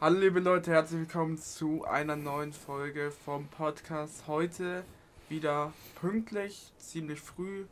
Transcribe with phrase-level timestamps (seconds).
[0.00, 4.28] Hallo liebe Leute, herzlich willkommen zu einer neuen Folge vom Podcast.
[4.28, 4.84] Heute
[5.28, 7.64] wieder pünktlich, ziemlich früh.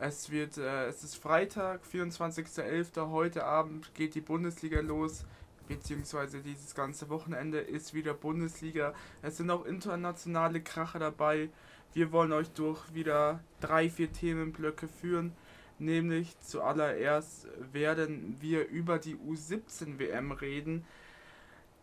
[0.00, 3.10] Es wird, äh, es ist Freitag, 24.11.
[3.10, 5.26] Heute Abend geht die Bundesliga los,
[5.68, 8.94] beziehungsweise dieses ganze Wochenende ist wieder Bundesliga.
[9.20, 11.50] Es sind auch internationale Kracher dabei.
[11.92, 15.34] Wir wollen euch durch wieder drei, vier Themenblöcke führen.
[15.78, 20.86] Nämlich zuallererst werden wir über die U17 WM reden.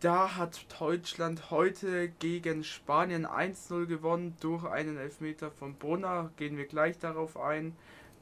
[0.02, 6.32] Da hat Deutschland heute gegen Spanien 1-0 gewonnen durch einen Elfmeter von Brunner.
[6.38, 7.76] Gehen wir gleich darauf ein.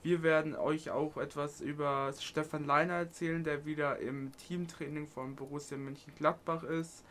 [0.03, 5.77] Wir werden euch auch etwas über Stefan Leiner erzählen, der wieder im Teamtraining von Borussia
[5.77, 7.05] Mönchengladbach ist.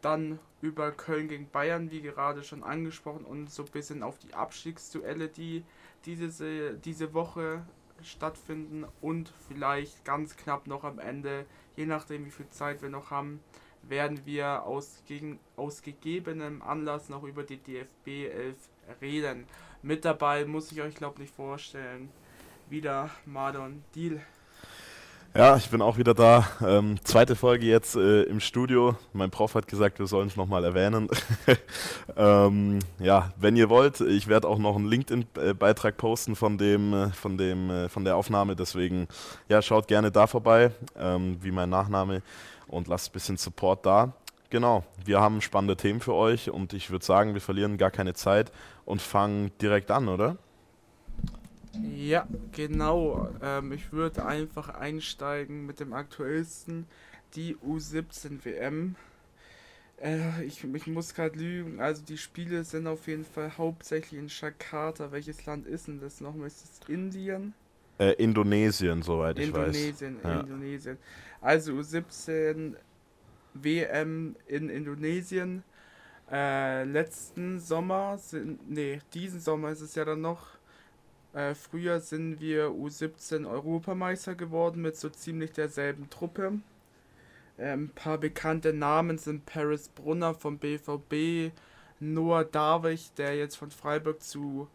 [0.00, 4.34] Dann über Köln gegen Bayern, wie gerade schon angesprochen, und so ein bisschen auf die
[4.34, 5.62] Abstiegsduelle, die
[6.06, 7.64] diese, diese Woche
[8.02, 11.46] stattfinden und vielleicht ganz knapp noch am Ende,
[11.76, 13.38] je nachdem wie viel Zeit wir noch haben,
[13.88, 18.56] werden wir aus, gegen, aus gegebenem Anlass noch über die DFB 11
[19.00, 19.46] reden.
[19.82, 22.10] Mit dabei muss ich euch glaube nicht vorstellen,
[22.68, 24.20] wieder Madon Deal.
[25.34, 26.48] Ja, ich bin auch wieder da.
[26.66, 28.96] Ähm, zweite Folge jetzt äh, im Studio.
[29.12, 31.08] Mein Prof hat gesagt, wir sollen es nochmal erwähnen.
[32.16, 37.10] ähm, ja, wenn ihr wollt, ich werde auch noch einen LinkedIn-Beitrag posten von dem, äh,
[37.10, 38.56] von dem, äh, von der Aufnahme.
[38.56, 39.06] Deswegen,
[39.48, 42.22] ja, schaut gerne da vorbei, ähm, wie mein Nachname
[42.68, 44.12] und lasst ein bisschen Support da.
[44.50, 48.14] Genau, wir haben spannende Themen für euch und ich würde sagen, wir verlieren gar keine
[48.14, 48.50] Zeit
[48.86, 50.38] und fangen direkt an, oder?
[51.94, 53.28] Ja, genau.
[53.42, 56.86] Ähm, ich würde einfach einsteigen mit dem aktuellsten,
[57.34, 58.96] die U17 WM.
[60.00, 64.28] Äh, ich, ich muss gerade lügen, also die Spiele sind auf jeden Fall hauptsächlich in
[64.28, 65.12] Jakarta.
[65.12, 66.46] Welches Land ist denn das nochmal?
[66.46, 67.52] Ist es Indien?
[67.98, 70.24] Äh, Indonesien, soweit ich Indonesien, weiß.
[70.24, 70.40] Ja.
[70.40, 70.98] Indonesien.
[71.40, 72.74] Also U17
[73.54, 75.62] WM in Indonesien.
[76.30, 80.58] Äh, letzten Sommer sind, nee, diesen Sommer ist es ja dann noch
[81.32, 86.60] äh, früher sind wir U17 Europameister geworden mit so ziemlich derselben Truppe.
[87.58, 91.52] Äh, ein paar bekannte Namen sind Paris Brunner vom BVB,
[92.00, 94.68] Noah Darwig, der jetzt von Freiburg zu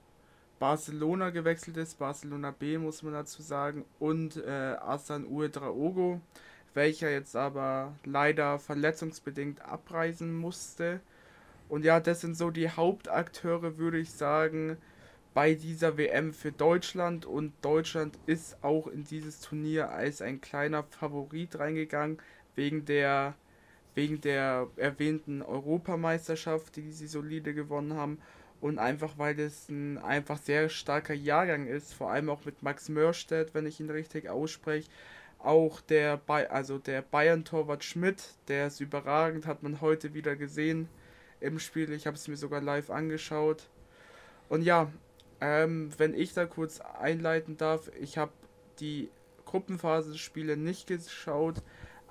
[0.60, 6.22] Barcelona gewechselt ist, Barcelona B muss man dazu sagen, und äh, Asan Uedraogo,
[6.74, 11.02] welcher jetzt aber leider verletzungsbedingt abreisen musste.
[11.70, 14.78] Und ja, das sind so die Hauptakteure, würde ich sagen,
[15.34, 20.84] bei dieser WM für Deutschland und Deutschland ist auch in dieses Turnier als ein kleiner
[20.84, 22.20] Favorit reingegangen
[22.56, 23.36] wegen der
[23.96, 28.20] wegen der erwähnten Europameisterschaft, die sie solide gewonnen haben
[28.60, 32.90] und einfach weil es ein einfach sehr starker Jahrgang ist, vor allem auch mit Max
[32.90, 34.90] Mörstedt, wenn ich ihn richtig ausspreche,
[35.44, 40.36] auch der Bay also der Bayern Torwart Schmidt, der ist überragend, hat man heute wieder
[40.36, 40.88] gesehen
[41.40, 41.92] im Spiel.
[41.92, 43.70] Ich habe es mir sogar live angeschaut.
[44.50, 44.92] Und ja,
[45.42, 48.31] ähm, wenn ich da kurz einleiten darf, ich habe
[48.80, 49.09] die
[49.46, 51.62] Gruppenphase-Spiele nicht geschaut,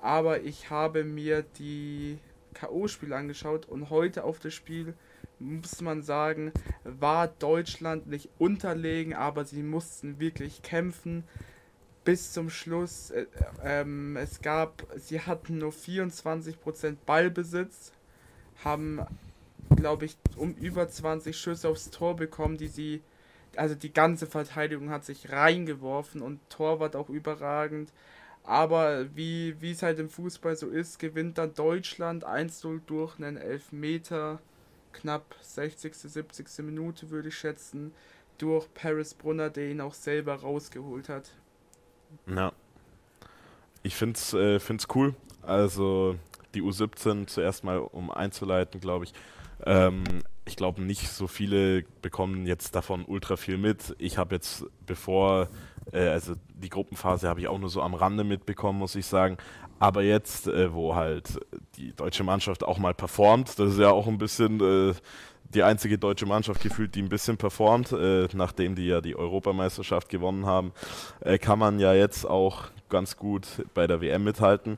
[0.01, 2.19] aber ich habe mir die
[2.53, 4.93] K.O.-Spiele angeschaut und heute auf das Spiel
[5.39, 6.51] muss man sagen,
[6.83, 11.23] war Deutschland nicht unterlegen, aber sie mussten wirklich kämpfen
[12.03, 13.11] bis zum Schluss.
[13.11, 13.25] Äh,
[13.63, 17.91] ähm, es gab, sie hatten nur 24% Ballbesitz,
[18.63, 19.01] haben,
[19.75, 23.01] glaube ich, um über 20 Schüsse aufs Tor bekommen, die sie
[23.55, 27.91] also die ganze Verteidigung hat sich reingeworfen und Torwart auch überragend.
[28.43, 34.41] Aber wie es halt im Fußball so ist, gewinnt dann Deutschland 1-0 durch einen Elfmeter,
[34.91, 36.47] knapp 60., 70.
[36.59, 37.93] Minute würde ich schätzen,
[38.37, 41.31] durch Paris Brunner, der ihn auch selber rausgeholt hat.
[42.27, 42.51] Ja.
[43.83, 45.15] Ich finde es äh, find's cool.
[45.41, 46.15] Also
[46.53, 49.13] die U17 zuerst mal, um einzuleiten, glaube ich,
[49.65, 50.03] ähm,
[50.45, 53.95] ich glaube, nicht so viele bekommen jetzt davon ultra viel mit.
[53.97, 55.47] Ich habe jetzt, bevor,
[55.91, 59.37] äh, also die Gruppenphase habe ich auch nur so am Rande mitbekommen, muss ich sagen.
[59.79, 61.39] Aber jetzt, äh, wo halt
[61.77, 64.93] die deutsche Mannschaft auch mal performt, das ist ja auch ein bisschen äh,
[65.55, 70.09] die einzige deutsche Mannschaft gefühlt, die ein bisschen performt, äh, nachdem die ja die Europameisterschaft
[70.09, 70.71] gewonnen haben,
[71.21, 74.77] äh, kann man ja jetzt auch ganz gut bei der WM mithalten.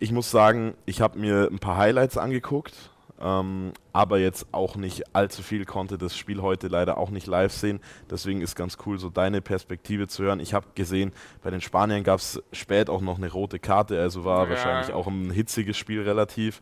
[0.00, 2.74] Ich muss sagen, ich habe mir ein paar Highlights angeguckt
[3.20, 7.52] ähm, aber jetzt auch nicht allzu viel konnte das Spiel heute leider auch nicht live
[7.52, 7.80] sehen.
[8.10, 10.40] Deswegen ist ganz cool, so deine Perspektive zu hören.
[10.40, 11.12] Ich habe gesehen,
[11.42, 14.50] bei den Spaniern gab es spät auch noch eine rote Karte, also war ja.
[14.50, 16.60] wahrscheinlich auch ein hitziges Spiel relativ.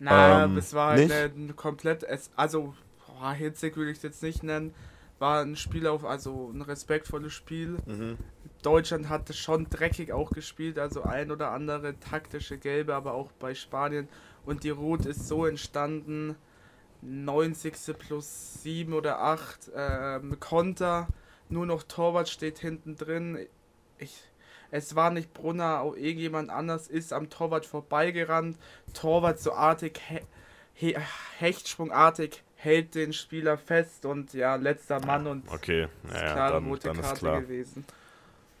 [0.00, 2.06] Na, ähm, es war halt ein komplett,
[2.36, 2.74] also
[3.06, 4.74] boah, hitzig würde ich es jetzt nicht nennen,
[5.18, 7.76] war ein Spiel auf, also ein respektvolles Spiel.
[7.86, 8.16] Mhm.
[8.62, 13.54] Deutschland hatte schon dreckig auch gespielt, also ein oder andere taktische Gelbe, aber auch bei
[13.54, 14.08] Spanien.
[14.44, 16.36] Und die Rot ist so entstanden,
[17.02, 17.74] 90.
[17.98, 21.08] plus 7 oder 8 ähm, Konter,
[21.48, 23.38] nur noch Torwart steht hinten drin.
[23.98, 24.22] Ich,
[24.70, 28.56] es war nicht Brunner, auch irgendjemand anders ist am Torwart vorbeigerannt.
[28.94, 30.20] Torwart so artig, he,
[30.74, 30.96] he,
[31.38, 36.52] hechtsprungartig hält den Spieler fest und ja, letzter Mann und Okay, ist ja, ja, klare
[36.54, 37.40] dann, rote dann ist Karte klar.
[37.40, 37.84] gewesen.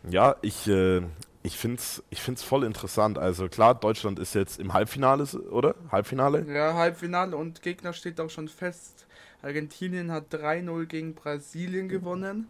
[0.08, 1.02] Ja, ich, äh,
[1.42, 3.18] ich finde es ich find's voll interessant.
[3.18, 5.74] Also klar, Deutschland ist jetzt im Halbfinale, oder?
[5.92, 6.46] Halbfinale?
[6.52, 9.06] Ja, Halbfinale und Gegner steht auch schon fest.
[9.42, 12.48] Argentinien hat 3-0 gegen Brasilien gewonnen.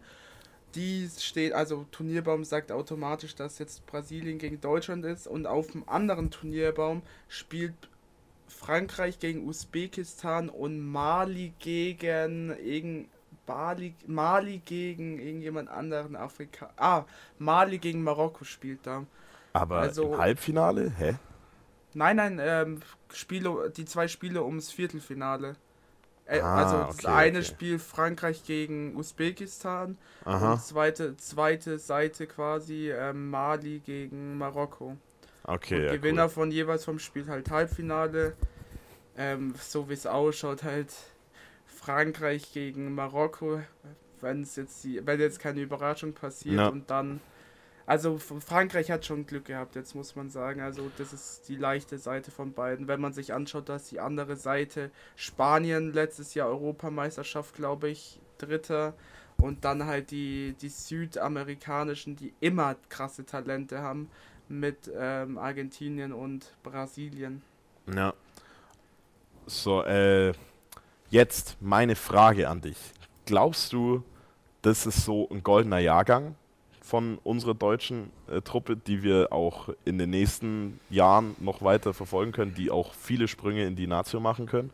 [0.75, 5.27] Die steht, also Turnierbaum sagt automatisch, dass jetzt Brasilien gegen Deutschland ist.
[5.27, 7.73] Und auf dem anderen Turnierbaum spielt
[8.47, 13.09] Frankreich gegen Usbekistan und Mali gegen irgend
[13.45, 16.69] Bali, Mali gegen irgendjemand anderen Afrika.
[16.77, 17.03] Ah,
[17.39, 19.05] Mali gegen Marokko spielt da.
[19.53, 20.91] Aber Also- im Halbfinale?
[20.97, 21.15] Hä?
[21.93, 22.79] Nein, nein, ähm,
[23.11, 25.55] Spiele, die zwei Spiele ums Viertelfinale.
[26.31, 27.47] Äh, Ah, also das okay, eine okay.
[27.47, 34.97] Spiel Frankreich gegen Usbekistan Aha, und zweite, zweite Seite quasi ähm, Mali gegen Marokko.
[35.43, 35.75] okay.
[35.75, 36.29] und ja, Gewinner cool.
[36.29, 38.33] von jeweils vom Spiel halt Halbfinale.
[39.17, 40.93] Ähm, so wie es ausschaut, halt
[41.65, 43.61] Frankreich gegen Marokko,
[44.21, 46.67] wenn es jetzt die, wenn jetzt keine Überraschung passiert Ja.
[46.69, 47.19] und dann.
[47.85, 50.61] Also Frankreich hat schon Glück gehabt, jetzt muss man sagen.
[50.61, 52.87] Also das ist die leichte Seite von beiden.
[52.87, 58.93] Wenn man sich anschaut, dass die andere Seite Spanien letztes Jahr Europameisterschaft, glaube ich, Dritter.
[59.37, 64.09] Und dann halt die, die südamerikanischen, die immer krasse Talente haben,
[64.47, 67.41] mit ähm, Argentinien und Brasilien.
[67.93, 68.13] Ja.
[69.47, 70.33] So, äh,
[71.09, 72.77] jetzt meine Frage an dich.
[73.25, 74.03] Glaubst du,
[74.61, 76.35] das ist so ein goldener Jahrgang
[76.91, 82.33] von unserer deutschen äh, Truppe, die wir auch in den nächsten Jahren noch weiter verfolgen
[82.33, 84.71] können, die auch viele Sprünge in die Nazio machen können?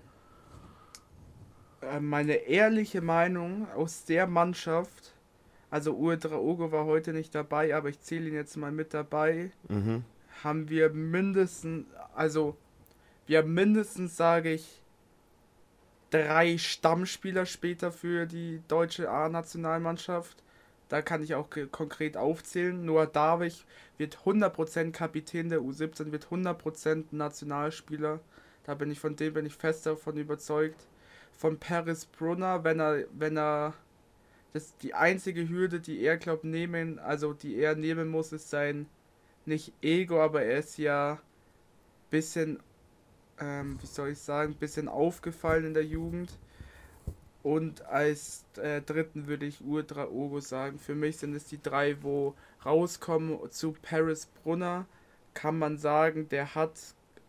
[1.82, 5.14] Äh, meine ehrliche Meinung aus der Mannschaft,
[5.70, 10.04] also Uedraogo war heute nicht dabei, aber ich zähle ihn jetzt mal mit dabei, Mhm.
[10.44, 11.86] haben wir mindestens,
[12.16, 12.58] also
[13.28, 14.82] wir haben mindestens, sage ich,
[16.10, 20.42] drei Stammspieler später für die deutsche A-Nationalmannschaft.
[20.90, 22.86] Da kann ich auch konkret aufzählen.
[22.86, 23.66] Noah Davich
[23.98, 28.20] wird 100% Kapitän der U17, wird 100% Nationalspieler.
[28.64, 30.88] Da bin ich von dem bin ich fest davon überzeugt.
[31.38, 33.74] Von Paris Brunner, wenn er, wenn er
[34.54, 38.88] das die einzige Hürde, die er glaubt nehmen, also die er nehmen muss, ist sein
[39.46, 41.20] nicht Ego, aber er ist ja
[42.10, 42.60] bisschen,
[43.40, 46.32] ähm, wie soll ich sagen, bisschen aufgefallen in der Jugend.
[47.48, 50.80] Und als äh, dritten würde ich Uedraogo sagen.
[50.80, 52.36] Für mich sind es die drei, wo
[52.66, 53.40] rauskommen.
[53.52, 54.86] Zu Paris Brunner
[55.34, 56.74] kann man sagen, der hat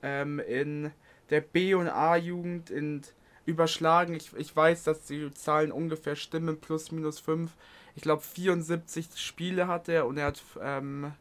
[0.03, 0.91] ähm, in
[1.31, 3.03] der B- und A-Jugend in
[3.47, 4.13] überschlagen.
[4.13, 7.53] Ich, ich weiß, dass die Zahlen ungefähr stimmen, plus minus 5.
[7.95, 11.13] Ich glaube 74 Spiele hat er und er hat ähm,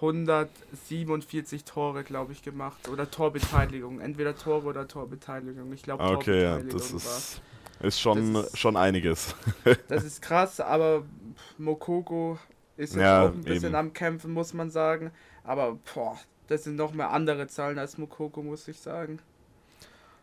[0.00, 2.88] 147 Tore, glaube ich, gemacht.
[2.88, 4.00] Oder Torbeteiligung.
[4.00, 5.72] Entweder Tore oder Torbeteiligung.
[5.72, 7.42] Ich glaube Okay, ja, Torbeteiligung das war.
[7.80, 9.34] Ist, schon, ist- schon einiges.
[9.88, 11.04] Das ist krass, aber
[11.58, 12.38] Mokoko
[12.76, 13.74] ist jetzt Ja, auch ein bisschen eben.
[13.74, 15.10] am Kämpfen, muss man sagen.
[15.44, 16.18] Aber boah,
[16.48, 19.18] das sind noch mehr andere Zahlen als Mokoko, muss ich sagen.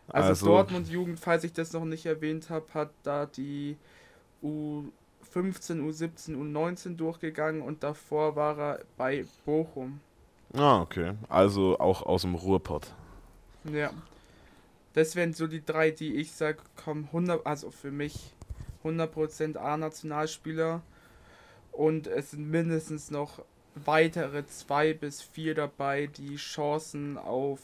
[0.08, 3.76] Also, Also- Dortmund Jugend, falls ich das noch nicht erwähnt habe, hat da die
[4.42, 10.00] U15, U17, U19 durchgegangen und davor war er bei Bochum.
[10.54, 11.12] Ah, okay.
[11.28, 12.92] Also auch aus dem Ruhrpott.
[13.72, 13.90] Ja.
[14.94, 18.32] Das wären so die drei, die ich sage, kommen 100, also für mich
[18.84, 20.82] 100% A-Nationalspieler.
[21.72, 27.60] Und es sind mindestens noch weitere zwei bis vier dabei, die Chancen auf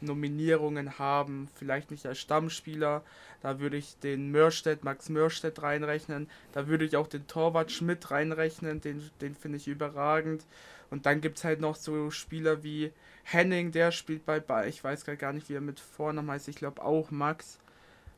[0.00, 1.48] Nominierungen haben.
[1.54, 3.02] Vielleicht nicht als Stammspieler.
[3.42, 6.28] Da würde ich den Mörstedt, Max Mörstedt reinrechnen.
[6.52, 8.80] Da würde ich auch den Torwart Schmidt reinrechnen.
[8.80, 10.46] Den, den finde ich überragend.
[10.90, 12.92] Und dann gibt es halt noch so Spieler wie
[13.24, 16.56] Henning, der spielt bei, bei ich weiß gar nicht, wie er mit Vornamen heißt, ich
[16.56, 17.58] glaube auch Max.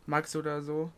[0.06, 0.90] Max oder so.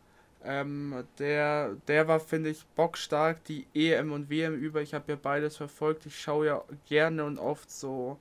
[0.43, 4.81] Ähm, der, der war, finde ich, bockstark, die EM und WM über.
[4.81, 6.05] Ich habe ja beides verfolgt.
[6.05, 8.17] Ich schaue ja gerne und oft so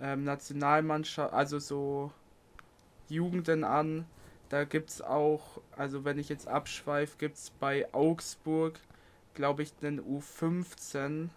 [0.00, 2.12] ähm, Nationalmannschaft, also so
[3.08, 4.06] Jugenden an.
[4.48, 8.78] Da gibt es auch, also wenn ich jetzt abschweife, gibt es bei Augsburg,
[9.34, 11.30] glaube ich, den U15.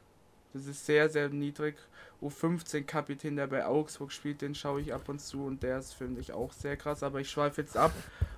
[0.54, 1.76] Das ist sehr, sehr niedrig.
[2.22, 6.20] U15-Kapitän, der bei Augsburg spielt, den schaue ich ab und zu und der ist, finde
[6.20, 7.04] ich, auch sehr krass.
[7.04, 7.94] Aber ich schweife jetzt ab.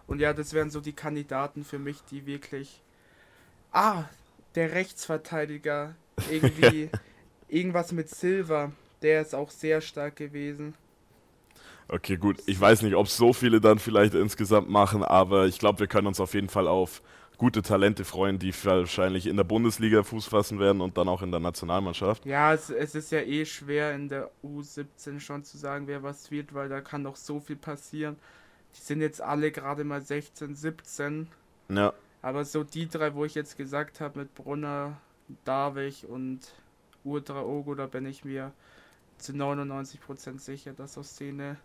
[0.08, 2.82] Und ja, das wären so die Kandidaten für mich, die wirklich
[3.72, 4.04] Ah,
[4.56, 5.96] der Rechtsverteidiger.
[6.30, 6.90] Irgendwie.
[7.52, 8.72] irgendwas mit Silver.
[9.02, 10.74] Der ist auch sehr stark gewesen.
[11.88, 12.38] Okay, gut.
[12.46, 16.08] Ich weiß nicht, ob so viele dann vielleicht insgesamt machen, aber ich glaube, wir können
[16.08, 17.02] uns auf jeden Fall auf
[17.42, 21.32] gute Talente freuen, die wahrscheinlich in der Bundesliga Fuß fassen werden und dann auch in
[21.32, 22.24] der Nationalmannschaft.
[22.24, 26.30] Ja, es, es ist ja eh schwer in der U17 schon zu sagen, wer was
[26.30, 28.16] wird, weil da kann doch so viel passieren.
[28.76, 31.30] Die sind jetzt alle gerade mal 16, 17.
[31.70, 31.94] Ja.
[32.22, 35.02] Aber so die drei, wo ich jetzt gesagt habe, mit Brunner,
[35.44, 36.42] Darwig und
[37.04, 38.52] Ultra Ogo, da bin ich mir
[39.18, 41.58] zu 99% sicher, dass aus Szene.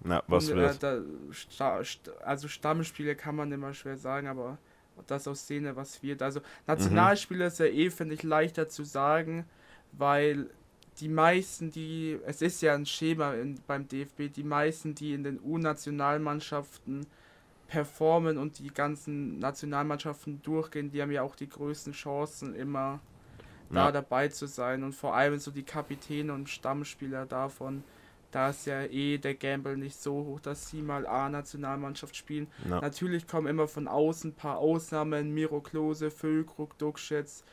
[0.00, 0.58] Na, was und?
[0.58, 1.00] Äh, da,
[1.30, 4.58] sta, sta, also Stammspiele kann man immer schwer sagen, aber
[5.06, 6.22] das aus Szene was wird.
[6.22, 7.48] Also Nationalspieler mhm.
[7.48, 9.44] ist ja eh, finde ich, leichter zu sagen,
[9.92, 10.50] weil
[11.00, 15.22] die meisten, die, es ist ja ein Schema in, beim DFB, die meisten, die in
[15.22, 17.06] den U-Nationalmannschaften
[17.68, 23.00] performen und die ganzen Nationalmannschaften durchgehen, die haben ja auch die größten Chancen immer
[23.70, 23.86] ja.
[23.86, 27.84] da dabei zu sein und vor allem so die Kapitäne und Stammspieler davon,
[28.30, 32.46] da ist ja eh der Gamble nicht so hoch, dass sie mal A-Nationalmannschaft spielen.
[32.68, 32.80] Ja.
[32.80, 37.44] Natürlich kommen immer von außen ein paar Ausnahmen, Miro Klose, Füllkrug, Duxch jetzt,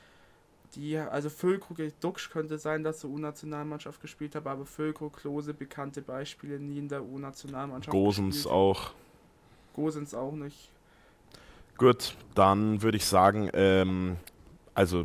[0.76, 6.02] die, also Füllkrug, Duxch könnte sein, dass er U-Nationalmannschaft gespielt hat, aber Füllkrug, Klose, bekannte
[6.02, 8.92] Beispiele, nie in der U-Nationalmannschaft Gosens auch.
[9.74, 10.70] Gosens auch nicht.
[11.78, 14.18] Gut, dann würde ich sagen, ähm,
[14.74, 15.04] also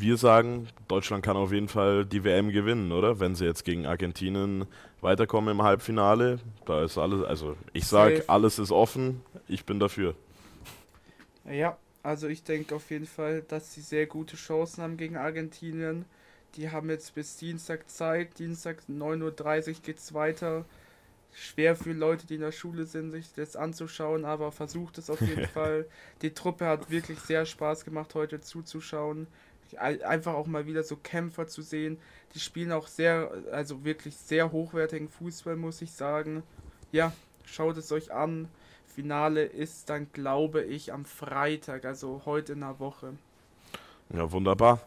[0.00, 3.20] wir sagen, Deutschland kann auf jeden Fall die WM gewinnen, oder?
[3.20, 4.66] Wenn sie jetzt gegen Argentinien
[5.00, 10.14] weiterkommen im Halbfinale, da ist alles, also ich sage, alles ist offen, ich bin dafür.
[11.44, 16.04] Ja, also ich denke auf jeden Fall, dass sie sehr gute Chancen haben gegen Argentinien.
[16.56, 20.64] Die haben jetzt bis Dienstag Zeit, Dienstag 9.30 Uhr geht es weiter.
[21.34, 25.20] Schwer für Leute, die in der Schule sind, sich das anzuschauen, aber versucht es auf
[25.20, 25.86] jeden Fall.
[26.22, 29.26] Die Truppe hat wirklich sehr Spaß gemacht, heute zuzuschauen
[29.78, 31.98] einfach auch mal wieder so Kämpfer zu sehen.
[32.34, 36.42] Die spielen auch sehr, also wirklich sehr hochwertigen Fußball, muss ich sagen.
[36.92, 37.12] Ja,
[37.44, 38.48] schaut es euch an.
[38.86, 43.12] Finale ist dann, glaube ich, am Freitag, also heute in der Woche.
[44.14, 44.80] Ja, wunderbar.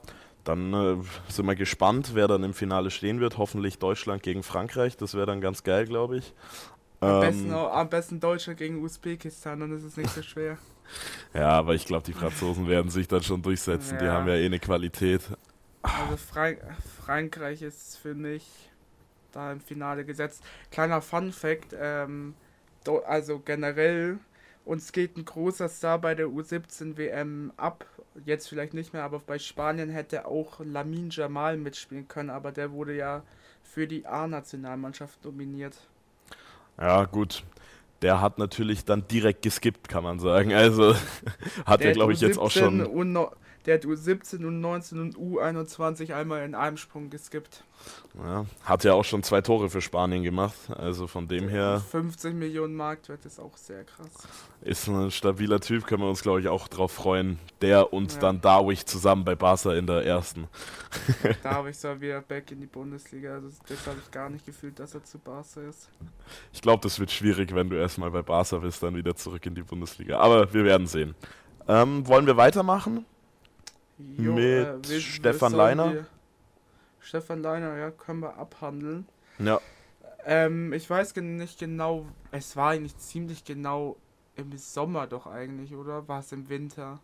[0.43, 3.37] Dann äh, sind wir gespannt, wer dann im Finale stehen wird.
[3.37, 4.97] Hoffentlich Deutschland gegen Frankreich.
[4.97, 6.33] Das wäre dann ganz geil, glaube ich.
[7.01, 10.57] Am, ähm, besten, am besten Deutschland gegen Usbekistan, dann ist es nicht so schwer.
[11.33, 13.95] Ja, aber ich glaube, die Franzosen werden sich dann schon durchsetzen.
[13.95, 13.99] Ja.
[13.99, 15.21] Die haben ja eh eine Qualität.
[15.81, 16.59] Also Frank
[17.05, 18.45] Frankreich ist für mich
[19.31, 20.43] da im Finale gesetzt.
[20.71, 22.33] Kleiner Fun Fact, ähm,
[23.05, 24.19] also generell,
[24.65, 27.85] uns geht ein großer Star bei der U17 WM ab.
[28.25, 32.71] Jetzt vielleicht nicht mehr, aber bei Spanien hätte auch Lamin Jamal mitspielen können, aber der
[32.71, 33.23] wurde ja
[33.63, 35.75] für die A-Nationalmannschaft nominiert.
[36.77, 37.43] Ja, gut
[38.01, 40.53] der hat natürlich dann direkt geskippt, kann man sagen.
[40.53, 40.95] Also
[41.65, 42.85] hat er, glaube ich, jetzt auch schon.
[43.65, 47.63] Der hat U17, U19 und U21 einmal in einem Sprung geskippt.
[48.17, 50.55] Ja, hat ja auch schon zwei Tore für Spanien gemacht.
[50.75, 51.81] Also von dem her.
[51.91, 54.27] 50 Millionen Marktwert ist auch sehr krass.
[54.61, 57.39] Ist ein stabiler Typ, können wir uns, glaube ich, auch drauf freuen.
[57.61, 58.19] Der und ja.
[58.19, 60.47] dann Darwig zusammen bei Barca in der ersten.
[61.43, 63.39] Darwig soll wieder back in die Bundesliga.
[63.39, 65.89] Das, das habe ich gar nicht gefühlt, dass er zu Barca ist.
[66.51, 69.55] Ich glaube, das wird schwierig, wenn du erstmal bei Barca bist, dann wieder zurück in
[69.55, 70.19] die Bundesliga.
[70.19, 71.15] Aber wir werden sehen.
[71.67, 73.05] Ähm, wollen wir weitermachen?
[74.17, 76.05] Jo, Mit äh, wir, Stefan Leiner?
[76.99, 79.07] Stefan Leiner, ja, können wir abhandeln.
[79.39, 79.59] Ja.
[80.25, 83.97] Ähm, ich weiß nicht genau, es war eigentlich ziemlich genau
[84.35, 86.07] im Sommer doch eigentlich, oder?
[86.07, 86.99] War es im Winter?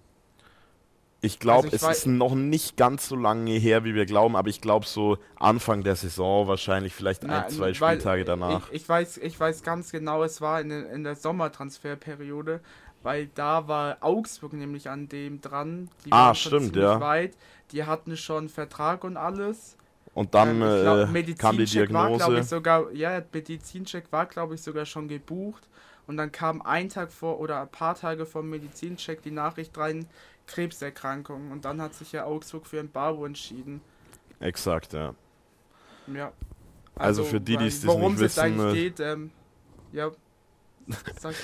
[1.22, 4.50] Ich glaube, also es ist noch nicht ganz so lange her, wie wir glauben, aber
[4.50, 8.70] ich glaube so Anfang der Saison wahrscheinlich, vielleicht Na, ein, zwei Spieltage danach.
[8.70, 12.62] Ich, ich, weiß, ich weiß ganz genau, es war in, in der Sommertransferperiode,
[13.06, 15.90] weil da war Augsburg nämlich an dem dran.
[16.06, 17.00] Die ah, stimmt, ja.
[17.00, 17.38] Weit.
[17.72, 19.78] Die hatten schon Vertrag und alles.
[20.16, 22.26] Und dann ähm, glaub, äh, kam die Diagnose.
[22.26, 25.70] War, ich, sogar, ja, Medizincheck war, glaube ich, sogar schon gebucht.
[26.08, 29.78] Und dann kam ein Tag vor oder ein paar Tage vor dem Medizincheck die Nachricht
[29.78, 30.08] rein,
[30.48, 31.52] Krebserkrankung.
[31.52, 33.82] Und dann hat sich ja Augsburg für ein Barbo entschieden.
[34.40, 35.14] Exakt, ja.
[36.12, 36.32] Ja.
[36.96, 37.88] Also, also für die, die es nicht wissen.
[37.88, 39.30] Worum es eigentlich äh, geht, ähm,
[39.92, 40.10] ja.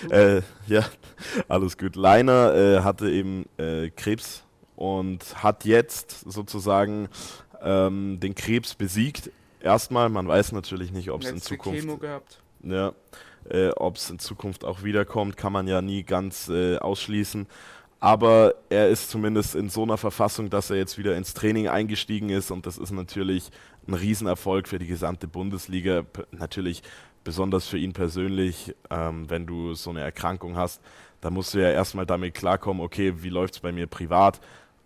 [0.10, 0.86] Äh, ja,
[1.48, 1.95] alles gut.
[1.95, 4.43] Leiner äh, hatte eben äh, Krebs
[4.75, 7.10] und hat jetzt sozusagen
[7.62, 9.31] ähm, den Krebs besiegt.
[9.62, 11.79] Erstmal, man weiß natürlich nicht, ob es in Zukunft.
[11.79, 12.41] Chemo gehabt.
[12.63, 12.93] Ja,
[13.50, 17.48] äh, ob es in Zukunft auch wiederkommt, kann man ja nie ganz äh, ausschließen.
[18.00, 22.29] Aber er ist zumindest in so einer Verfassung, dass er jetzt wieder ins Training eingestiegen
[22.29, 23.51] ist und das ist natürlich
[23.88, 26.03] ein Riesenerfolg für die gesamte Bundesliga.
[26.31, 26.81] Natürlich
[27.24, 30.82] besonders für ihn persönlich, ähm, wenn du so eine Erkrankung hast,
[31.22, 34.42] da musst du ja erstmal damit klarkommen, okay, wie läuft es bei mir privat?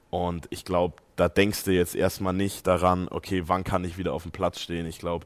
[0.10, 4.14] Und ich glaube, da denkst du jetzt erstmal nicht daran, okay, wann kann ich wieder
[4.14, 4.86] auf dem Platz stehen?
[4.86, 5.26] Ich glaube,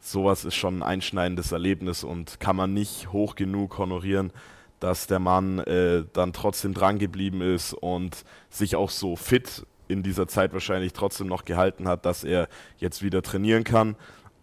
[0.00, 4.32] sowas ist schon ein einschneidendes Erlebnis und kann man nicht hoch genug honorieren,
[4.80, 10.02] dass der Mann äh, dann trotzdem dran geblieben ist und sich auch so fit in
[10.02, 12.48] dieser Zeit wahrscheinlich trotzdem noch gehalten hat, dass er
[12.78, 13.96] jetzt wieder trainieren kann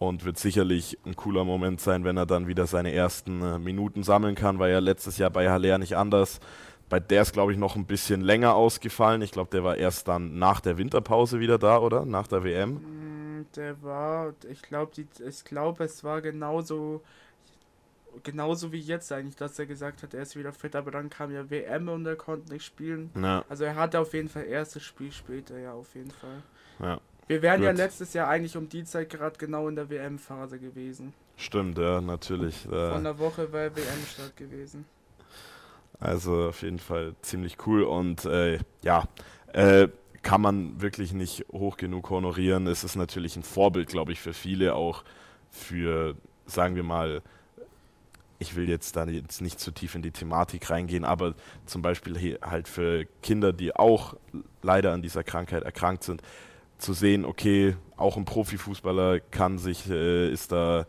[0.07, 4.03] und wird sicherlich ein cooler Moment sein, wenn er dann wieder seine ersten äh, Minuten
[4.03, 6.39] sammeln kann, weil ja letztes Jahr bei Haller nicht anders.
[6.87, 9.21] Bei der ist, glaube ich, noch ein bisschen länger ausgefallen.
[9.21, 12.05] Ich glaube, der war erst dann nach der Winterpause wieder da, oder?
[12.05, 12.73] Nach der WM?
[12.73, 17.01] Mm, der war, ich glaube, ich glaube, es war genauso,
[18.23, 21.31] genauso wie jetzt eigentlich, dass er gesagt hat, er ist wieder fit, aber dann kam
[21.31, 23.09] ja WM und er konnte nicht spielen.
[23.19, 23.43] Ja.
[23.49, 26.43] Also er hatte auf jeden Fall erstes Spiel später, ja, auf jeden Fall.
[26.79, 26.99] Ja.
[27.27, 27.65] Wir wären Gut.
[27.65, 31.13] ja letztes Jahr eigentlich um die Zeit gerade genau in der WM-Phase gewesen.
[31.37, 32.67] Stimmt, ja, natürlich.
[32.69, 34.85] Von der Woche wäre WM-Start gewesen.
[35.99, 39.05] Also auf jeden Fall ziemlich cool und äh, ja,
[39.53, 39.87] äh,
[40.21, 42.67] kann man wirklich nicht hoch genug honorieren.
[42.67, 45.03] Es ist natürlich ein Vorbild, glaube ich, für viele, auch
[45.51, 46.15] für,
[46.45, 47.21] sagen wir mal,
[48.39, 52.37] ich will jetzt da jetzt nicht zu tief in die Thematik reingehen, aber zum Beispiel
[52.41, 54.15] halt für Kinder, die auch
[54.61, 56.21] leider an dieser Krankheit erkrankt sind,
[56.77, 60.85] zu sehen, okay, auch ein Profifußballer kann sich, äh, ist da,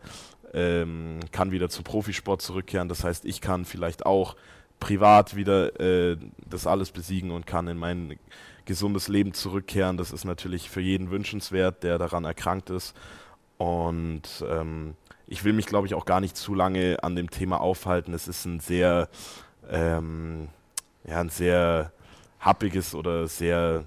[0.53, 2.89] ähm, kann wieder zum Profisport zurückkehren.
[2.89, 4.35] Das heißt, ich kann vielleicht auch
[4.79, 6.17] privat wieder äh,
[6.49, 8.19] das alles besiegen und kann in mein
[8.65, 9.97] gesundes Leben zurückkehren.
[9.97, 12.95] Das ist natürlich für jeden wünschenswert, der daran erkrankt ist.
[13.57, 17.59] Und ähm, ich will mich, glaube ich, auch gar nicht zu lange an dem Thema
[17.59, 18.13] aufhalten.
[18.13, 19.09] Es ist ein sehr,
[19.69, 20.49] ähm,
[21.05, 21.91] ja, ein sehr
[22.39, 23.85] happiges oder sehr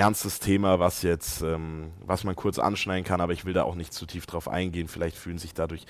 [0.00, 3.74] ernstes Thema, was jetzt, ähm, was man kurz anschneiden kann, aber ich will da auch
[3.74, 4.88] nicht zu tief drauf eingehen.
[4.88, 5.84] Vielleicht fühlen sich dadurch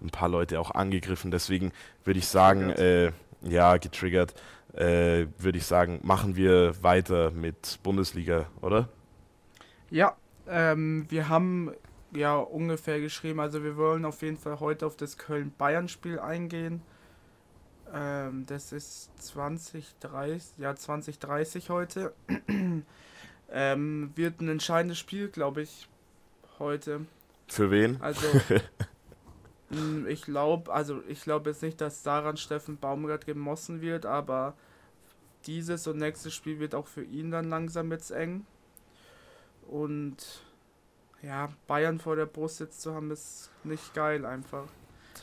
[0.00, 1.32] ein paar Leute auch angegriffen.
[1.32, 1.72] Deswegen
[2.04, 3.10] würde ich sagen, äh,
[3.42, 4.34] ja, getriggert,
[4.72, 8.88] äh, würde ich sagen, machen wir weiter mit Bundesliga, oder?
[9.90, 10.16] Ja,
[10.48, 11.72] ähm, wir haben
[12.12, 16.82] ja ungefähr geschrieben, also wir wollen auf jeden Fall heute auf das Köln-Bayern-Spiel eingehen.
[17.92, 22.12] Ähm, das ist 2030, ja 2030 heute.
[23.50, 25.88] Ähm, wird ein entscheidendes Spiel, glaube ich,
[26.58, 27.06] heute.
[27.48, 28.00] Für wen?
[28.00, 28.26] Also,
[30.08, 34.54] ich glaube, also ich glaube jetzt nicht, dass daran Steffen Baumgart gemossen wird, aber
[35.46, 38.46] dieses und nächstes Spiel wird auch für ihn dann langsam jetzt eng.
[39.68, 40.42] Und
[41.22, 44.64] ja, Bayern vor der Brust jetzt zu haben, ist nicht geil einfach.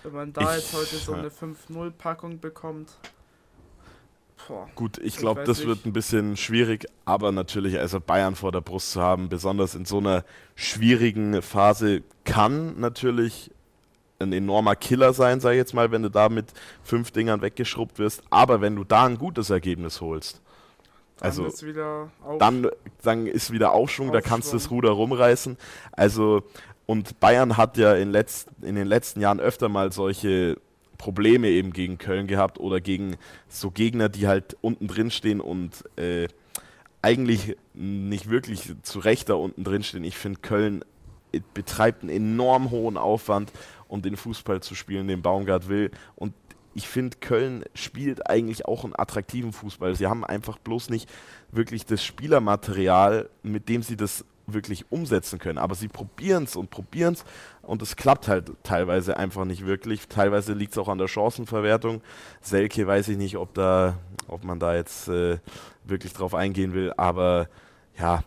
[0.04, 2.98] Wenn man da ich, jetzt heute so eine 5-0-Packung bekommt.
[4.48, 5.68] Boah, Gut, ich glaube, das nicht.
[5.68, 9.86] wird ein bisschen schwierig, aber natürlich, also Bayern vor der Brust zu haben, besonders in
[9.86, 10.24] so einer
[10.56, 13.52] schwierigen Phase, kann natürlich
[14.20, 16.54] ein enormer Killer sein, sag ich jetzt mal, wenn du da mit
[16.84, 18.24] fünf Dingern weggeschrubbt wirst.
[18.30, 20.42] Aber wenn du da ein gutes Ergebnis holst,
[21.18, 21.64] dann also ist
[22.40, 22.68] dann,
[23.02, 25.58] dann ist wieder Aufschwung, Aufschwung, da kannst du das Ruder rumreißen.
[25.92, 26.44] Also
[26.86, 30.58] und Bayern hat ja in, letzt, in den letzten Jahren öfter mal solche
[31.04, 33.18] Probleme eben gegen Köln gehabt oder gegen
[33.50, 36.30] so Gegner, die halt unten drin stehen und äh,
[37.02, 40.06] eigentlich nicht wirklich zu Recht da unten drin stehen.
[40.06, 40.86] Ich finde, Köln
[41.54, 43.52] betreibt einen enorm hohen Aufwand,
[43.90, 45.92] um den Fußball zu spielen, den Baumgart will.
[46.16, 46.34] Und
[46.74, 49.96] ich finde, Köln spielt eigentlich auch einen attraktiven Fußball.
[49.96, 51.10] Sie haben einfach bloß nicht
[51.52, 55.58] wirklich das Spielermaterial, mit dem sie das wirklich umsetzen können.
[55.58, 57.26] Aber sie probieren es und probieren es
[57.62, 60.08] und es klappt halt teilweise einfach nicht wirklich.
[60.08, 62.02] Teilweise liegt es auch an der Chancenverwertung.
[62.42, 65.40] Selke weiß ich nicht, ob da, ob man da jetzt äh,
[65.84, 67.48] wirklich drauf eingehen will, aber
[67.98, 68.24] ja,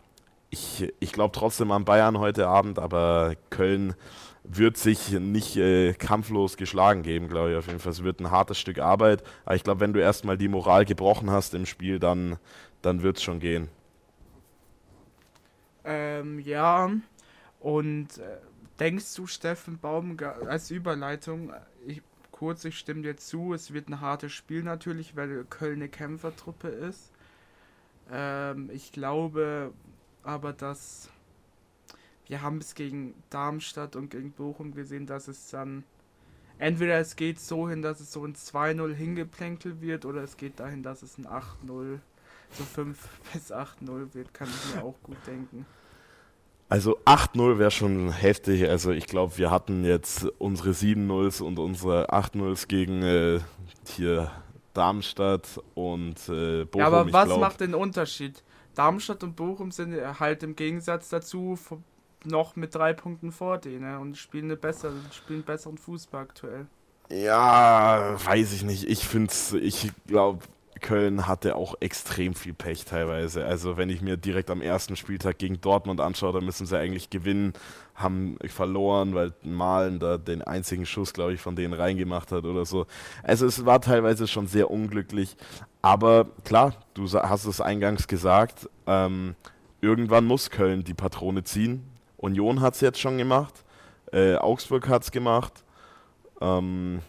[0.50, 3.94] ich, ich glaube trotzdem an Bayern heute Abend, aber Köln
[4.44, 7.92] wird sich nicht äh, kampflos geschlagen geben, glaube ich auf jeden Fall.
[7.92, 11.30] Es wird ein hartes Stück Arbeit, aber ich glaube, wenn du erstmal die Moral gebrochen
[11.30, 12.38] hast im Spiel, dann,
[12.82, 13.68] dann wird es schon gehen.
[15.86, 16.90] Ähm, ja,
[17.60, 18.38] und äh,
[18.80, 21.52] denkst du, Steffen Baum, als Überleitung,
[21.86, 25.88] ich, kurz, ich stimme dir zu, es wird ein hartes Spiel natürlich, weil Köln eine
[25.88, 27.12] Kämpfertruppe ist.
[28.10, 29.72] Ähm, ich glaube
[30.24, 31.08] aber, dass
[32.26, 35.84] wir haben es gegen Darmstadt und gegen Bochum gesehen, dass es dann
[36.58, 40.58] entweder es geht so hin, dass es so ein 2-0 hingeplänkelt wird oder es geht
[40.58, 42.00] dahin, dass es ein 8-0
[42.52, 42.98] so 5
[43.32, 45.66] bis 8-0 wird, kann ich mir auch gut denken.
[46.68, 48.68] Also 8-0 wäre schon heftig.
[48.68, 53.40] Also ich glaube, wir hatten jetzt unsere 7-0s und unsere 8-0s gegen äh,
[53.86, 54.32] hier
[54.74, 56.80] Darmstadt und äh, Bochum.
[56.80, 58.42] Ja, aber was glaub, macht den Unterschied?
[58.74, 61.56] Darmstadt und Bochum sind halt im Gegensatz dazu
[62.24, 66.66] noch mit drei Punkten vor denen und spielen, eine bessere, spielen besseren Fußball aktuell.
[67.08, 68.84] Ja, weiß ich nicht.
[68.84, 70.40] Ich finde es, ich glaube,
[70.80, 73.44] Köln hatte auch extrem viel Pech teilweise.
[73.44, 77.10] Also wenn ich mir direkt am ersten Spieltag gegen Dortmund anschaue, da müssen sie eigentlich
[77.10, 77.54] gewinnen,
[77.94, 82.64] haben verloren, weil Malen da den einzigen Schuss, glaube ich, von denen reingemacht hat oder
[82.64, 82.86] so.
[83.22, 85.36] Also es war teilweise schon sehr unglücklich.
[85.82, 89.34] Aber klar, du hast es eingangs gesagt, ähm,
[89.80, 91.84] irgendwann muss Köln die Patrone ziehen.
[92.16, 93.64] Union hat es jetzt schon gemacht,
[94.12, 95.64] äh, Augsburg hat es gemacht.
[96.40, 97.00] Ähm,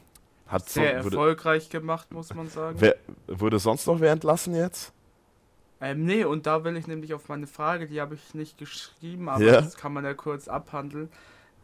[0.47, 2.77] hat Sehr so, erfolgreich gemacht, muss man sagen.
[2.79, 2.95] Wer,
[3.27, 4.93] wurde sonst noch wer entlassen jetzt?
[5.79, 9.29] Ähm, nee, und da will ich nämlich auf meine Frage, die habe ich nicht geschrieben,
[9.29, 9.61] aber ja.
[9.61, 11.09] das kann man ja kurz abhandeln.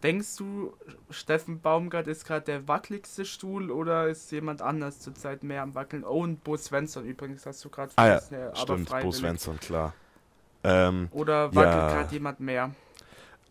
[0.03, 0.73] Denkst du,
[1.09, 6.03] Steffen Baumgart ist gerade der wackeligste Stuhl oder ist jemand anders zurzeit mehr am Wackeln?
[6.03, 9.93] Oh, und Bo Svensson übrigens, hast du gerade ah, ja, Stimmt, Bo Svensson, klar.
[10.65, 11.87] Ähm, oder wackelt ja.
[11.87, 12.71] gerade jemand mehr?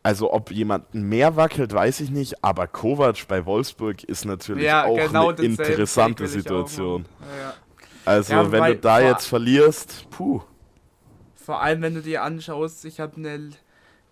[0.05, 4.85] Also ob jemand mehr wackelt, weiß ich nicht, aber Kovac bei Wolfsburg ist natürlich ja,
[4.85, 7.07] auch genau eine interessante Situation.
[7.39, 7.55] Ja.
[8.05, 10.43] Also ja, wenn du da jetzt verlierst, puh.
[11.37, 13.51] Vor allem wenn du dir anschaust, ich habe eine,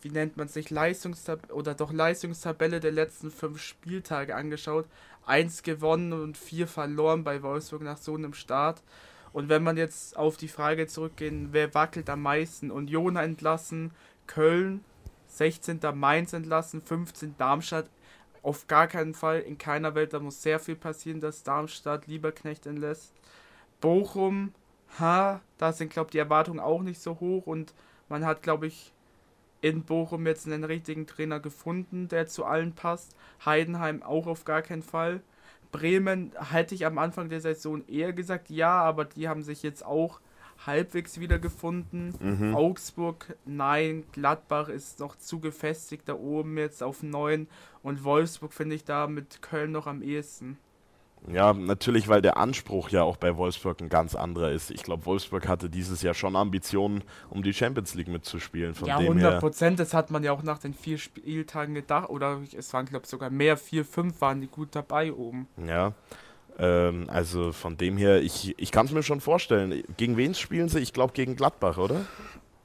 [0.01, 4.87] wie nennt man sich, Leistungstabelle oder doch Leistungstabelle der letzten fünf Spieltage angeschaut.
[5.27, 8.83] Eins gewonnen und vier verloren bei Wolfsburg nach so einem Start.
[9.33, 12.71] Und wenn man jetzt auf die Frage zurückgehen, wer wackelt am meisten?
[12.71, 13.93] Union entlassen,
[14.27, 14.85] Köln
[15.31, 15.81] 16.
[15.95, 17.37] Mainz entlassen, 15.
[17.39, 17.89] Darmstadt.
[18.43, 22.67] Auf gar keinen Fall, in keiner Welt, da muss sehr viel passieren, dass Darmstadt Lieberknecht
[22.67, 23.13] entlässt.
[23.81, 24.55] Bochum,
[24.99, 27.75] ha, da sind, glaube ich, die Erwartungen auch nicht so hoch und
[28.09, 28.93] man hat, glaube ich,
[29.61, 33.15] in Bochum jetzt einen richtigen Trainer gefunden, der zu allen passt.
[33.45, 35.21] Heidenheim auch auf gar keinen Fall.
[35.71, 39.85] Bremen hätte ich am Anfang der Saison eher gesagt, ja, aber die haben sich jetzt
[39.85, 40.21] auch
[40.67, 42.15] halbwegs wiedergefunden.
[42.21, 42.55] Mhm.
[42.55, 44.05] Augsburg, nein.
[44.13, 47.49] Gladbach ist noch zu gefestigt da oben jetzt auf 9.
[47.83, 50.59] Und Wolfsburg finde ich da mit Köln noch am ehesten.
[51.29, 54.71] Ja, natürlich, weil der Anspruch ja auch bei Wolfsburg ein ganz anderer ist.
[54.71, 58.75] Ich glaube, Wolfsburg hatte dieses Jahr schon Ambitionen, um die Champions League mitzuspielen.
[58.75, 59.79] Von ja, 100 Prozent.
[59.79, 62.09] Das hat man ja auch nach den vier Spieltagen gedacht.
[62.09, 63.57] Oder es waren, glaube ich, sogar mehr.
[63.57, 65.47] Vier, fünf waren die gut dabei oben.
[65.67, 65.93] Ja.
[66.59, 69.83] Ähm, also von dem her, ich, ich kann es mir schon vorstellen.
[69.97, 70.81] Gegen wen spielen sie?
[70.81, 72.07] Ich glaube gegen Gladbach, oder?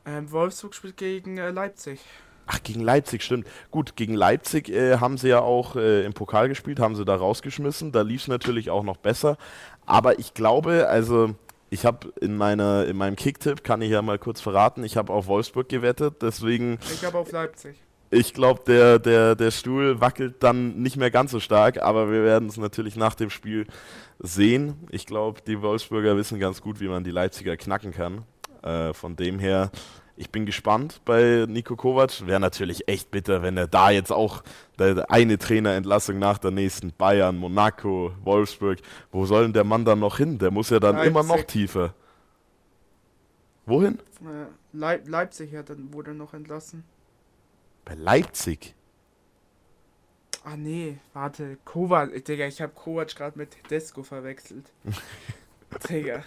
[0.06, 2.00] Ähm, Wolfsburg spielt gegen äh, Leipzig.
[2.48, 3.48] Ach, gegen Leipzig, stimmt.
[3.72, 7.16] Gut, gegen Leipzig äh, haben sie ja auch äh, im Pokal gespielt, haben sie da
[7.16, 7.92] rausgeschmissen.
[7.92, 9.38] Da lief es natürlich auch noch besser.
[9.86, 11.34] Aber ich glaube, also
[11.72, 15.28] ich habe in, in meinem Kicktipp, kann ich ja mal kurz verraten, ich habe auf
[15.28, 16.78] Wolfsburg gewettet, deswegen.
[16.94, 17.76] Ich habe auf Leipzig.
[18.16, 22.24] Ich glaube, der, der, der Stuhl wackelt dann nicht mehr ganz so stark, aber wir
[22.24, 23.68] werden es natürlich nach dem Spiel
[24.20, 24.76] sehen.
[24.90, 28.24] Ich glaube, die Wolfsburger wissen ganz gut, wie man die Leipziger knacken kann.
[28.64, 29.70] Äh, von dem her,
[30.16, 32.26] ich bin gespannt bei Nico Kovac.
[32.26, 34.44] Wäre natürlich echt bitter, wenn er da jetzt auch
[34.80, 38.80] eine Trainerentlassung nach der nächsten Bayern, Monaco, Wolfsburg.
[39.12, 40.38] Wo soll denn der Mann dann noch hin?
[40.38, 41.12] Der muss ja dann Leipzig.
[41.12, 41.94] immer noch tiefer.
[43.66, 44.00] Wohin?
[44.72, 46.86] Leip Leipzig hat dann wurde noch entlassen.
[47.86, 48.74] Bei Leipzig?
[50.44, 54.66] Ah nee, warte, Kovac, Digga, ich habe Kovac gerade mit Tedesco verwechselt.
[55.90, 56.24] Digga.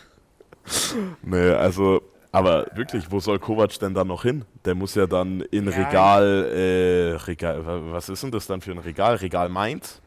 [1.23, 4.45] Nee, also, aber wirklich, wo soll Kovac denn dann noch hin?
[4.65, 8.73] Der muss ja dann in ja, Regal, äh, Regal, was ist denn das dann für
[8.73, 9.17] ein Regal?
[9.17, 10.01] Regal Mainz?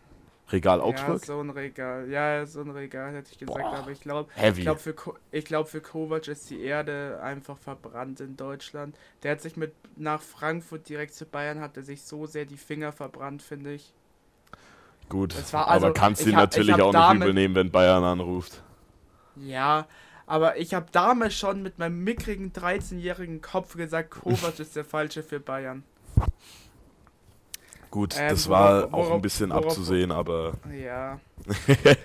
[0.51, 1.21] Regal Augsburg?
[1.21, 2.09] Ja, so ein Regal.
[2.09, 4.95] Ja, so ein Regal hätte ich gesagt, Boah, aber ich glaube, ich glaube für,
[5.41, 8.95] glaub, für Kovac ist die Erde einfach verbrannt in Deutschland.
[9.23, 12.57] Der hat sich mit nach Frankfurt direkt zu Bayern hat er sich so sehr die
[12.57, 13.93] Finger verbrannt, finde ich.
[15.09, 18.63] Gut, war, also, aber kannst ihn natürlich auch nicht übernehmen, wenn Bayern anruft.
[19.35, 19.87] Ja,
[20.25, 25.23] aber ich habe damals schon mit meinem mickrigen 13-jährigen Kopf gesagt, Kovac ist der Falsche
[25.23, 25.83] für Bayern.
[27.91, 30.53] Gut, ähm, das war worauf, auch ein bisschen worauf, abzusehen, aber.
[30.71, 31.19] Ja.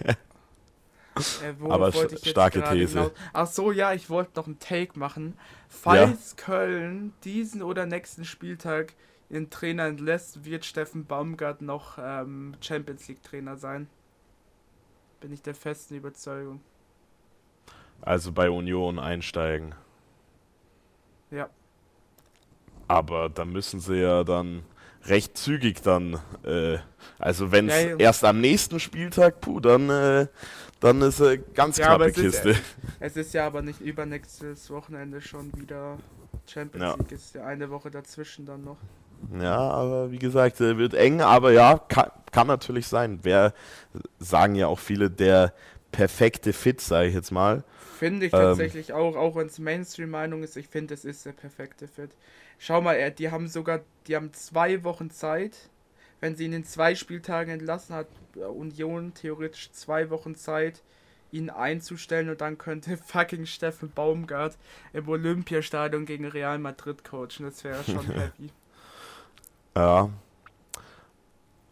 [1.43, 2.93] Äh, aber starke These.
[2.93, 3.11] Genau?
[3.33, 5.33] Ach so, ja, ich wollte noch einen Take machen.
[5.67, 6.45] Falls ja.
[6.45, 8.93] Köln diesen oder nächsten Spieltag
[9.31, 13.89] ihren Trainer entlässt, wird Steffen Baumgart noch ähm, Champions League Trainer sein.
[15.21, 16.61] Bin ich der festen Überzeugung.
[18.03, 19.75] Also bei Union einsteigen.
[21.31, 21.49] Ja.
[22.89, 24.65] Aber da müssen sie ja dann
[25.09, 26.15] recht zügig dann.
[26.45, 26.79] Äh,
[27.19, 30.27] also wenn es ja, erst am nächsten Spieltag, puh, dann, äh,
[30.81, 32.51] dann ist äh, ganz ja, knappe Kiste.
[32.51, 32.63] Ist,
[33.01, 35.99] es ist ja aber nicht übernächstes Wochenende schon wieder
[36.47, 36.95] Champions ja.
[36.97, 38.79] League, ist ja eine Woche dazwischen dann noch.
[39.41, 43.21] Ja, aber wie gesagt, wird eng, aber ja, kann, kann natürlich sein.
[43.23, 43.55] Wer
[44.19, 45.55] sagen ja auch viele, der
[45.91, 47.65] perfekte Fit, sage ich jetzt mal.
[47.99, 51.33] Finde ich ähm, tatsächlich auch, auch wenn es Mainstream-Meinung ist, ich finde, es ist der
[51.33, 52.11] perfekte Fit.
[52.59, 55.71] Schau mal, die haben sogar, die haben zwei Wochen Zeit.
[56.21, 60.83] Wenn sie ihn in zwei Spieltagen entlassen hat, äh, Union theoretisch zwei Wochen Zeit,
[61.31, 64.57] ihn einzustellen und dann könnte fucking Steffen Baumgart
[64.93, 67.45] im Olympiastadion gegen Real Madrid coachen.
[67.45, 68.51] Das wäre schon heavy.
[69.75, 70.11] Ja.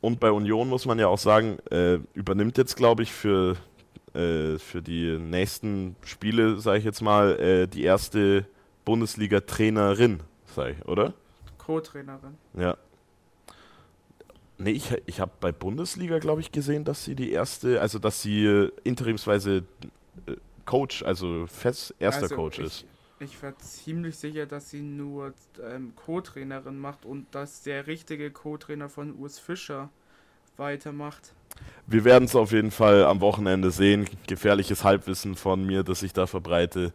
[0.00, 3.56] Und bei Union muss man ja auch sagen, äh, übernimmt jetzt, glaube ich, für,
[4.12, 8.44] äh, für die nächsten Spiele, sage ich jetzt mal, äh, die erste
[8.84, 10.20] Bundesliga-Trainerin,
[10.56, 11.14] ich, oder?
[11.58, 12.36] Co-Trainerin.
[12.54, 12.76] Ja.
[14.58, 18.22] Nee, ich, ich habe bei Bundesliga, glaube ich, gesehen, dass sie die erste, also dass
[18.22, 19.64] sie äh, interimsweise
[20.26, 22.84] äh, Coach, also fest erster also Coach ich, ist.
[23.20, 28.88] Ich war ziemlich sicher, dass sie nur ähm, Co-Trainerin macht und dass der richtige Co-Trainer
[28.88, 29.90] von Urs Fischer
[30.56, 31.34] weitermacht.
[31.86, 34.08] Wir werden es auf jeden Fall am Wochenende sehen.
[34.26, 36.92] Gefährliches Halbwissen von mir, das ich da verbreite.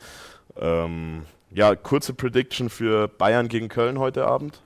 [0.58, 4.62] Ähm, ja, kurze Prediction für Bayern gegen Köln heute Abend.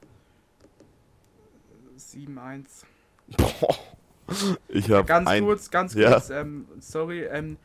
[1.97, 2.65] 7-1.
[4.69, 6.11] Ich habe ganz ein, kurz, ganz ja.
[6.11, 7.57] kurz, ähm, sorry, ähm,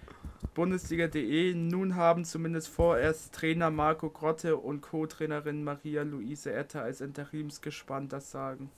[0.55, 8.12] Bundesliga.de, nun haben zumindest vorerst Trainer Marco Grotte und Co-Trainerin Maria Luise Etter als Interimsgespannt
[8.12, 8.70] das sagen.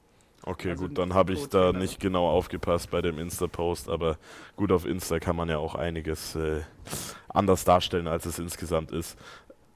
[0.42, 4.16] Okay, also gut, dann habe ich da nicht genau aufgepasst bei dem Insta-Post, aber
[4.56, 6.62] gut, auf Insta kann man ja auch einiges äh,
[7.28, 9.18] anders darstellen, als es insgesamt ist.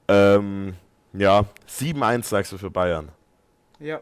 [0.07, 0.73] Ähm,
[1.13, 3.09] ja, 7-1 sagst du für Bayern.
[3.79, 4.01] Ja.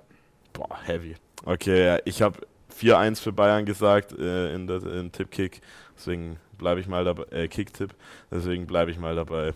[0.54, 1.16] Boah, heavy.
[1.46, 2.40] Okay, ich habe
[2.80, 5.62] 4-1 für Bayern gesagt äh, in der in Tippkick,
[5.98, 7.94] deswegen bleibe ich mal dabei, äh, Kick-Tipp,
[8.32, 9.54] deswegen bleibe ich mal dabei.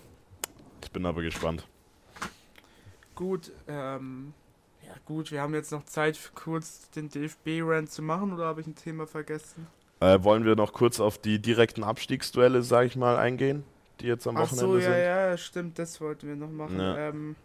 [0.84, 1.65] Ich bin aber gespannt.
[3.15, 4.34] Gut, ähm,
[5.06, 8.68] gut, wir haben jetzt noch Zeit, für kurz den DFB-Rand zu machen, oder habe ich
[8.68, 9.68] ein Thema vergessen?
[10.00, 13.64] Äh, wollen wir noch kurz auf die direkten Abstiegsduelle, sage ich mal, eingehen,
[14.00, 14.92] die jetzt am Ach Wochenende so, ja, sind?
[14.94, 16.80] ja, ja, stimmt, das wollten wir noch machen.
[16.80, 17.10] Ja.
[17.10, 17.36] Ähm,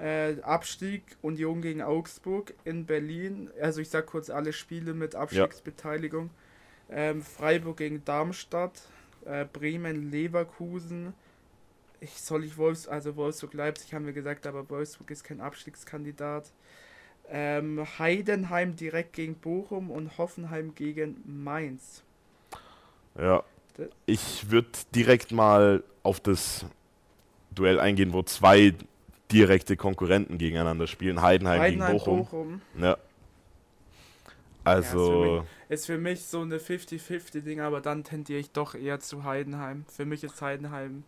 [0.00, 3.50] äh, Abstieg Union gegen Augsburg in Berlin.
[3.60, 6.30] Also ich sag kurz alle Spiele mit Abstiegsbeteiligung.
[6.88, 6.96] Ja.
[6.96, 8.82] Ähm, Freiburg gegen Darmstadt,
[9.24, 11.14] äh, Bremen, Leverkusen.
[12.02, 16.50] Ich soll ich Wolfs, also Wolfsburg Leipzig haben wir gesagt, aber Wolfsburg ist kein Abstiegskandidat.
[17.28, 22.02] Ähm, Heidenheim direkt gegen Bochum und Hoffenheim gegen Mainz.
[23.16, 23.44] Ja.
[24.04, 26.66] Ich würde direkt mal auf das
[27.52, 28.74] Duell eingehen, wo zwei
[29.30, 31.22] direkte Konkurrenten gegeneinander spielen.
[31.22, 32.18] Heidenheim, Heidenheim gegen Bochum.
[32.24, 32.62] Bochum.
[32.80, 32.98] Ja.
[34.64, 35.36] Also.
[35.36, 39.84] Ja, ist, für mich, so eine 50-50-Ding, aber dann tendiere ich doch eher zu Heidenheim.
[39.88, 41.04] Für mich ist Heidenheim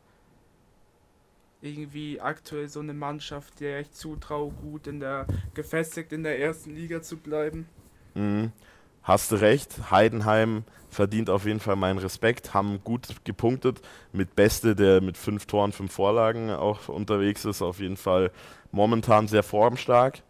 [1.65, 6.75] irgendwie aktuell so eine Mannschaft, der ich zutraue, gut in der gefestigt in der ersten
[6.75, 7.67] Liga zu bleiben.
[8.15, 8.53] Mhm.
[9.03, 14.75] Hast du recht, Heidenheim verdient auf jeden Fall meinen Respekt, haben gut gepunktet mit Beste,
[14.75, 18.31] der mit fünf Toren, fünf Vorlagen auch unterwegs ist, auf jeden Fall
[18.73, 20.23] momentan sehr formstark.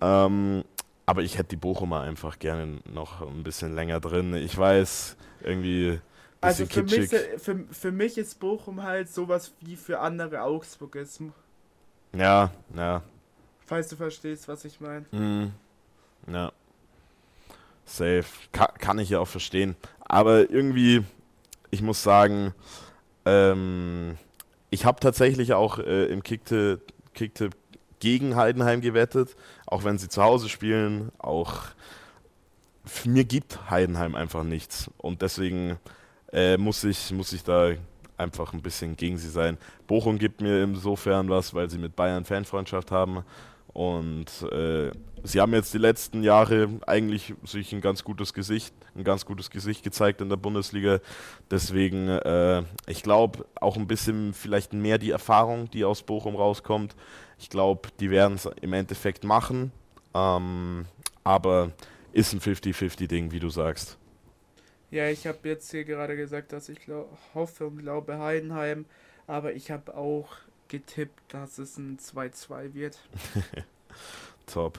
[0.00, 0.64] Ähm,
[1.04, 4.34] aber ich hätte die Bochumer einfach gerne noch ein bisschen länger drin.
[4.34, 6.00] Ich weiß, irgendwie.
[6.40, 11.20] Also für mich, für, für mich ist Bochum halt sowas wie für andere Augsburg ist.
[12.14, 13.02] Ja, ja.
[13.66, 15.04] Falls du verstehst, was ich meine.
[15.10, 15.52] Mhm.
[16.32, 16.52] Ja.
[17.84, 18.24] Safe.
[18.52, 19.76] Ka kann ich ja auch verstehen.
[20.00, 21.04] Aber irgendwie,
[21.70, 22.54] ich muss sagen,
[23.24, 24.16] ähm,
[24.70, 26.80] ich habe tatsächlich auch äh, im Kicktipp
[27.14, 27.56] Kicktipp
[27.98, 29.34] gegen Heidenheim gewettet,
[29.66, 31.10] auch wenn sie zu Hause spielen.
[31.18, 31.64] Auch
[33.04, 34.90] mir gibt Heidenheim einfach nichts.
[34.98, 35.78] Und deswegen
[36.32, 37.72] äh, muss, ich, muss ich da
[38.16, 39.56] einfach ein bisschen gegen sie sein.
[39.86, 43.24] Bochum gibt mir insofern was, weil sie mit Bayern Fanfreundschaft haben.
[43.72, 44.90] Und äh,
[45.22, 49.50] sie haben jetzt die letzten Jahre eigentlich sich ein ganz gutes Gesicht, ein ganz gutes
[49.50, 50.98] Gesicht gezeigt in der Bundesliga.
[51.50, 56.96] Deswegen, äh, ich glaube, auch ein bisschen vielleicht mehr die Erfahrung, die aus Bochum rauskommt.
[57.38, 59.70] Ich glaube, die werden es im Endeffekt machen.
[60.14, 60.86] Ähm,
[61.22, 61.70] aber
[62.12, 63.96] ist ein 50-50-Ding, wie du sagst.
[64.90, 66.80] Ja, ich habe jetzt hier gerade gesagt, dass ich
[67.34, 68.86] hoffe und glaube Heidenheim,
[69.26, 70.28] aber ich habe auch
[70.68, 72.98] getippt, dass es ein 2-2 wird.
[74.46, 74.78] Top.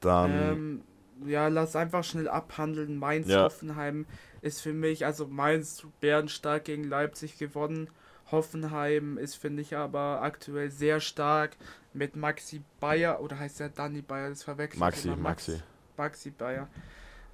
[0.00, 0.30] Dann.
[0.30, 0.82] Ähm,
[1.26, 2.98] ja, lass einfach schnell abhandeln.
[2.98, 3.44] Mainz ja.
[3.44, 4.06] Hoffenheim
[4.42, 7.88] ist für mich, also Mainz bärenstark gegen Leipzig gewonnen.
[8.30, 11.56] Hoffenheim ist, finde ich, aber aktuell sehr stark
[11.92, 15.62] mit Maxi Bayer, oder heißt der Danny Bayer, das verwechselt Maxi, Max, Maxi.
[15.96, 16.68] Maxi Bayer.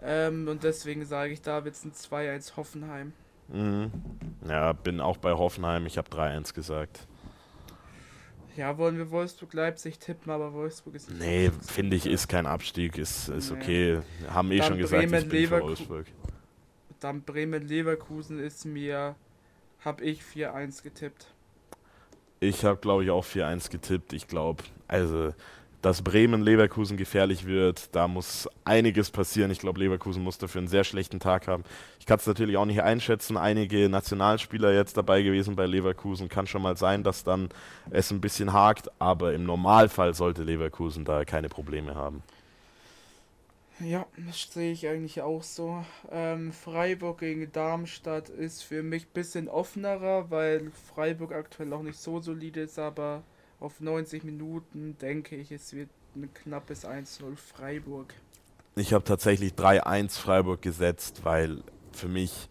[0.02, 3.12] Ähm, und deswegen sage ich, da wird es ein 2-1 Hoffenheim.
[3.48, 3.90] Mhm.
[4.48, 7.06] Ja, bin auch bei Hoffenheim, ich habe 3-1 gesagt.
[8.56, 11.10] Ja, wollen wir Wolfsburg-Leipzig tippen, aber Wolfsburg ist.
[11.10, 13.56] Nee, finde ich, ist kein Abstieg, ist, ist nee.
[13.56, 13.98] okay.
[14.28, 16.06] Haben eh dann schon gesagt, Bremen, ich bin für Wolfsburg.
[16.98, 19.14] Dann Bremen-Leverkusen ist mir
[19.84, 21.26] habe ich 4-1 getippt.
[22.40, 24.12] Ich habe, glaube ich, auch 4-1 getippt.
[24.12, 25.34] Ich glaube, also,
[25.82, 29.50] dass Bremen-Leverkusen gefährlich wird, da muss einiges passieren.
[29.50, 31.64] Ich glaube, Leverkusen muss dafür einen sehr schlechten Tag haben.
[31.98, 33.36] Ich kann es natürlich auch nicht einschätzen.
[33.36, 36.28] Einige Nationalspieler jetzt dabei gewesen bei Leverkusen.
[36.28, 37.48] Kann schon mal sein, dass dann
[37.90, 42.22] es ein bisschen hakt, aber im Normalfall sollte Leverkusen da keine Probleme haben.
[43.82, 45.82] Ja, das sehe ich eigentlich auch so.
[46.10, 51.98] Ähm, Freiburg gegen Darmstadt ist für mich ein bisschen offenerer, weil Freiburg aktuell auch nicht
[51.98, 53.22] so solide ist, aber
[53.60, 58.14] auf 90 Minuten denke ich, es wird ein knappes 1-0 Freiburg.
[58.76, 62.48] Ich habe tatsächlich 3-1 Freiburg gesetzt, weil für mich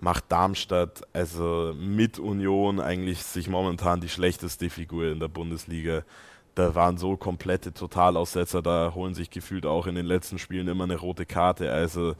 [0.00, 6.04] macht Darmstadt also mit Union eigentlich sich momentan die schlechteste Figur in der Bundesliga
[6.58, 10.84] da waren so komplette Totalaussetzer, da holen sich gefühlt auch in den letzten Spielen immer
[10.84, 11.70] eine rote Karte.
[11.72, 12.16] Also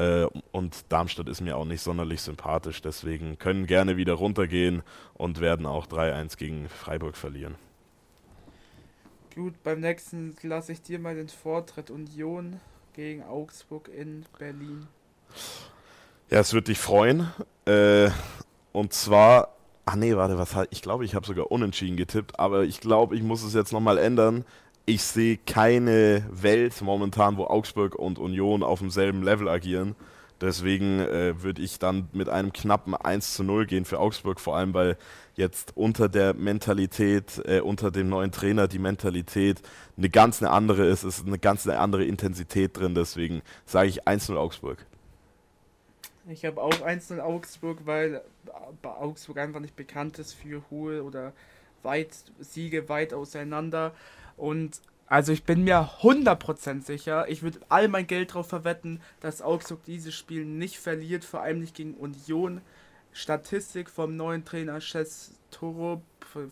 [0.00, 4.82] äh, und Darmstadt ist mir auch nicht sonderlich sympathisch, deswegen können gerne wieder runtergehen
[5.12, 7.56] und werden auch 3-1 gegen Freiburg verlieren.
[9.34, 12.60] Gut, beim nächsten lasse ich dir mal den Vortritt Union
[12.94, 14.86] gegen Augsburg in Berlin.
[16.30, 17.30] Ja, es wird dich freuen.
[17.66, 18.10] Äh,
[18.72, 19.54] und zwar
[19.86, 23.24] Ach nee, warte, was ich glaube, ich habe sogar unentschieden getippt, aber ich glaube, ich
[23.24, 24.44] muss es jetzt nochmal ändern.
[24.90, 29.94] Ich sehe keine Welt momentan, wo Augsburg und Union auf demselben Level agieren.
[30.40, 34.56] Deswegen äh, würde ich dann mit einem knappen 1 zu 0 gehen für Augsburg, vor
[34.56, 34.96] allem weil
[35.36, 39.62] jetzt unter der Mentalität, äh, unter dem neuen Trainer die Mentalität
[39.96, 41.04] eine ganz eine andere ist.
[41.04, 42.96] Es ist eine ganz eine andere Intensität drin.
[42.96, 44.84] Deswegen sage ich 1-0 Augsburg.
[46.28, 48.22] Ich habe auch 1-0 Augsburg, weil
[48.82, 51.32] Augsburg einfach nicht bekannt ist für hohe oder
[51.84, 53.92] weit Siege weit auseinander.
[54.40, 59.42] Und also ich bin mir 100% sicher, ich würde all mein Geld darauf verwetten, dass
[59.42, 62.62] Augsburg dieses Spiel nicht verliert, vor allem nicht gegen Union.
[63.12, 66.02] Statistik vom neuen Trainer Chess Toro,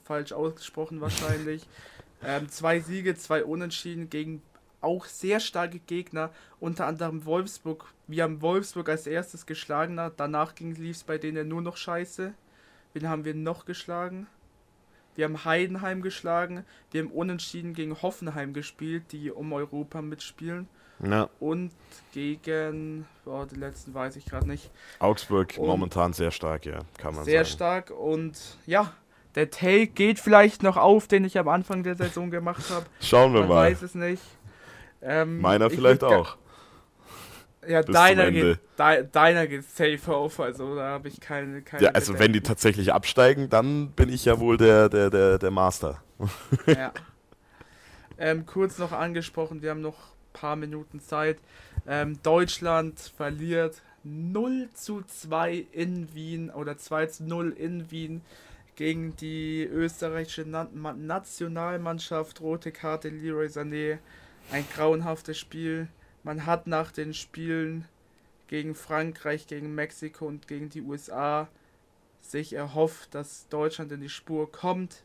[0.05, 1.67] falsch ausgesprochen wahrscheinlich.
[2.25, 4.43] ähm, zwei Siege, zwei Unentschieden gegen
[4.81, 7.87] auch sehr starke Gegner, unter anderem Wolfsburg.
[8.07, 12.35] Wir haben Wolfsburg als erstes geschlagen, danach lief es bei denen nur noch scheiße.
[12.93, 14.27] Wen haben wir noch geschlagen?
[15.19, 20.69] Wir haben Heidenheim geschlagen, wir haben unentschieden gegen Hoffenheim gespielt, die um Europa mitspielen.
[21.05, 21.29] Ja.
[21.41, 21.73] Und
[22.13, 24.71] gegen, oh, die letzten weiß ich gerade nicht.
[25.01, 27.45] Augsburg und momentan sehr stark, ja, kann man sehr sagen.
[27.45, 28.93] Sehr stark und ja,
[29.35, 32.87] der Take geht vielleicht noch auf, den ich am Anfang der Saison gemacht habe.
[33.01, 33.73] Schauen wir man mal.
[33.73, 34.23] Ich weiß es nicht.
[35.03, 36.37] Ähm, Meiner vielleicht auch.
[37.67, 41.83] Ja, deiner geht, de, deiner geht safe auf, also da habe ich keine, keine.
[41.83, 42.25] Ja, also Gedanken.
[42.25, 46.03] wenn die tatsächlich absteigen, dann bin ich ja wohl der, der, der, der Master.
[46.67, 46.93] ja.
[48.17, 51.39] Ähm, kurz noch angesprochen, wir haben noch ein paar Minuten Zeit.
[51.87, 58.23] Ähm, Deutschland verliert 0 zu 2 in Wien oder 2 zu 0 in Wien
[58.77, 62.41] gegen die österreichische Na Nationalmannschaft.
[62.41, 63.99] Rote Karte Leroy Sané
[64.51, 65.89] ein grauenhaftes Spiel.
[66.29, 67.87] Man hat nach den Spielen
[68.49, 71.49] gegen Frankreich, gegen Mexiko und gegen die USA
[72.21, 75.05] sich erhofft, dass Deutschland in die Spur kommt.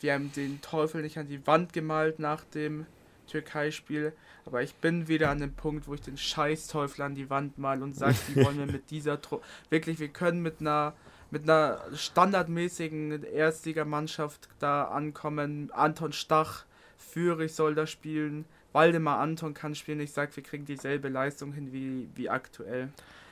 [0.00, 2.84] Wir haben den Teufel nicht an die Wand gemalt nach dem
[3.26, 4.12] Türkei-Spiel,
[4.44, 7.82] aber ich bin wieder an dem Punkt, wo ich den Scheiß-Teufel an die Wand mal
[7.82, 10.92] und sage, wie wollen wir mit dieser Tro wirklich, wir können mit einer
[11.30, 15.70] mit einer standardmäßigen Erstligamannschaft da ankommen.
[15.72, 16.66] Anton Stach,
[16.98, 18.44] Fürich soll da spielen,
[18.74, 20.00] Waldemar Anton kann spielen.
[20.00, 22.88] Ich sage, wir kriegen dieselbe Leistung hin wie, wie aktuell.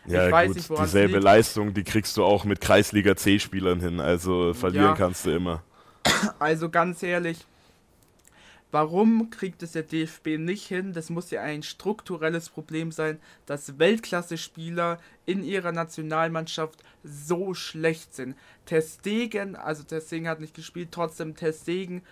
[0.06, 4.00] Ja, ich weiß gut, nicht, dieselbe Leistung, die kriegst du auch mit Kreisliga C-Spielern hin.
[4.00, 4.94] Also verlieren ja.
[4.94, 5.62] kannst du immer.
[6.38, 7.46] Also ganz ehrlich,
[8.70, 10.92] warum kriegt es der DFB nicht hin?
[10.92, 18.36] Das muss ja ein strukturelles Problem sein, dass Weltklasse-Spieler in ihrer Nationalmannschaft so schlecht sind.
[18.66, 22.02] Testegen, also Testegen hat nicht gespielt, trotzdem Testegen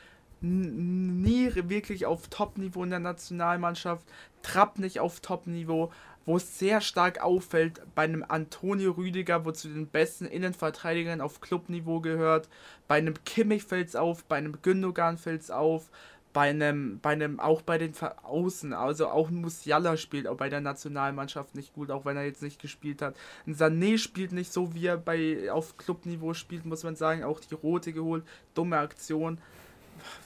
[0.40, 4.04] nie wirklich auf Top-Niveau in der Nationalmannschaft,
[4.42, 5.90] Trapp nicht auf Top-Niveau,
[6.26, 11.40] wo es sehr stark auffällt bei einem Antonio Rüdiger, wo zu den besten Innenverteidigern auf
[11.40, 12.48] Clubniveau gehört,
[12.88, 15.90] bei einem Kimmich fällt es auf, bei einem Gündogan fällt es auf,
[16.32, 20.48] bei einem, bei einem, auch bei den Außen, also auch ein Musiala spielt auch bei
[20.48, 23.16] der Nationalmannschaft nicht gut, auch wenn er jetzt nicht gespielt hat.
[23.46, 27.40] Ein Sané spielt nicht so, wie er bei auf Clubniveau spielt, muss man sagen, auch
[27.40, 28.24] die rote geholt,
[28.54, 29.38] dumme Aktion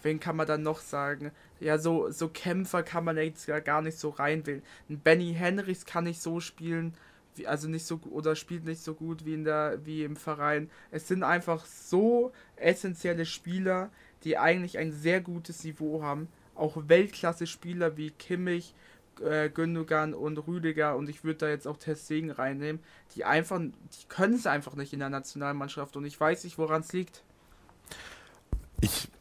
[0.02, 1.30] wen kann man dann noch sagen?
[1.60, 4.62] Ja, so, so Kämpfer kann man jetzt gar nicht so reinwählen.
[4.88, 6.94] Ein Benny Henrichs kann nicht so spielen,
[7.36, 10.70] wie, also nicht so oder spielt nicht so gut wie in der, wie im Verein.
[10.90, 13.90] Es sind einfach so essentielle Spieler,
[14.24, 16.28] die eigentlich ein sehr gutes Niveau haben.
[16.54, 18.74] Auch Weltklasse-Spieler wie Kimmich,
[19.20, 22.82] äh, Gündogan und Rüdiger und ich würde da jetzt auch Testegen reinnehmen,
[23.14, 26.82] die einfach, die können es einfach nicht in der Nationalmannschaft und ich weiß nicht, woran
[26.82, 27.22] es liegt.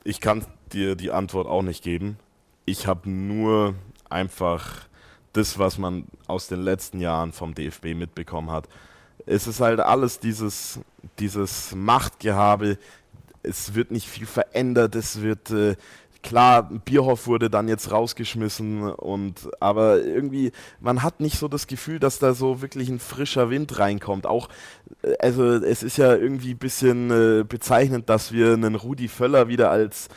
[0.03, 2.17] Ich, kann dir die Antwort auch nicht geben.
[2.65, 3.75] Ich habe nur
[4.09, 4.87] einfach
[5.33, 8.67] das, was man aus den letzten Jahren vom DFB mitbekommen hat.
[9.25, 10.79] Es ist halt alles dieses,
[11.19, 12.77] dieses Machtgehabe.
[13.41, 14.95] Es wird nicht viel verändert.
[14.95, 15.75] Es wird äh,
[16.23, 21.99] klar, Bierhoff wurde dann jetzt rausgeschmissen und aber irgendwie, man hat nicht so das Gefühl,
[21.99, 24.25] dass da so wirklich ein frischer Wind reinkommt.
[24.25, 24.49] Auch,
[25.03, 29.47] äh, also es ist ja irgendwie ein bisschen äh, bezeichnend, dass wir einen Rudi Völler
[29.49, 30.07] wieder als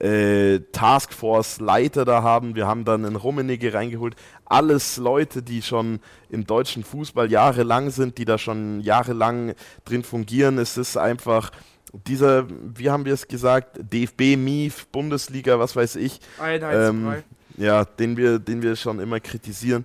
[0.00, 2.54] äh, Taskforce-Leiter da haben.
[2.54, 4.14] Wir haben dann einen Rummenigge reingeholt.
[4.44, 9.54] Alles Leute, die schon im deutschen Fußball jahrelang sind, die da schon jahrelang
[9.84, 10.58] drin fungieren.
[10.58, 11.50] Es ist einfach
[11.92, 16.20] dieser, wie haben wir es gesagt, DFB, MIF, Bundesliga, was weiß ich.
[16.42, 17.22] Ähm,
[17.56, 19.84] ja, den wir, den wir schon immer kritisieren.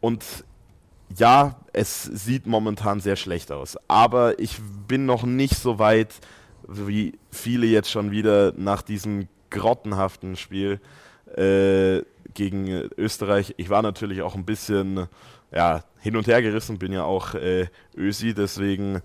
[0.00, 0.24] Und
[1.16, 3.78] ja, es sieht momentan sehr schlecht aus.
[3.88, 6.14] Aber ich bin noch nicht so weit,
[6.68, 10.80] wie viele jetzt schon wieder nach diesem grottenhaften Spiel
[11.36, 12.02] äh,
[12.34, 13.54] gegen Österreich.
[13.56, 15.06] Ich war natürlich auch ein bisschen
[15.52, 17.66] ja, hin und her gerissen, bin ja auch äh,
[17.96, 19.00] Ösi, deswegen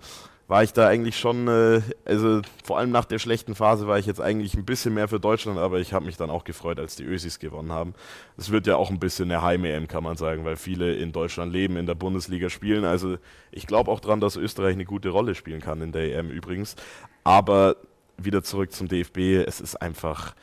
[0.48, 4.06] war ich da eigentlich schon, äh, also vor allem nach der schlechten Phase war ich
[4.06, 6.96] jetzt eigentlich ein bisschen mehr für Deutschland, aber ich habe mich dann auch gefreut, als
[6.96, 7.94] die Ösis gewonnen haben.
[8.36, 11.52] Es wird ja auch ein bisschen eine Heim-EM, kann man sagen, weil viele in Deutschland
[11.52, 12.84] leben, in der Bundesliga spielen.
[12.84, 13.18] Also
[13.50, 16.76] ich glaube auch daran, dass Österreich eine gute Rolle spielen kann in der EM übrigens.
[17.24, 17.76] Aber
[18.16, 20.34] wieder zurück zum DFB, es ist einfach,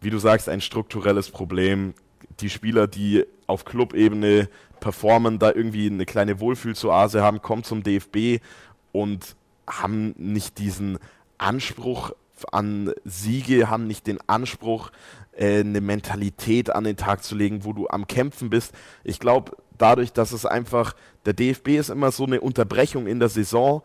[0.00, 1.94] wie du sagst, ein strukturelles Problem.
[2.40, 4.48] Die Spieler, die auf Clubebene
[4.80, 8.42] performen, da irgendwie eine kleine Wohlfühlsoase haben, kommen zum DFB
[8.92, 9.36] und
[9.68, 10.98] haben nicht diesen
[11.38, 12.12] Anspruch
[12.52, 14.90] an Siege, haben nicht den Anspruch,
[15.36, 18.72] äh, eine Mentalität an den Tag zu legen, wo du am Kämpfen bist.
[19.02, 20.94] Ich glaube, dadurch, dass es einfach,
[21.26, 23.82] der DFB ist immer so eine Unterbrechung in der Saison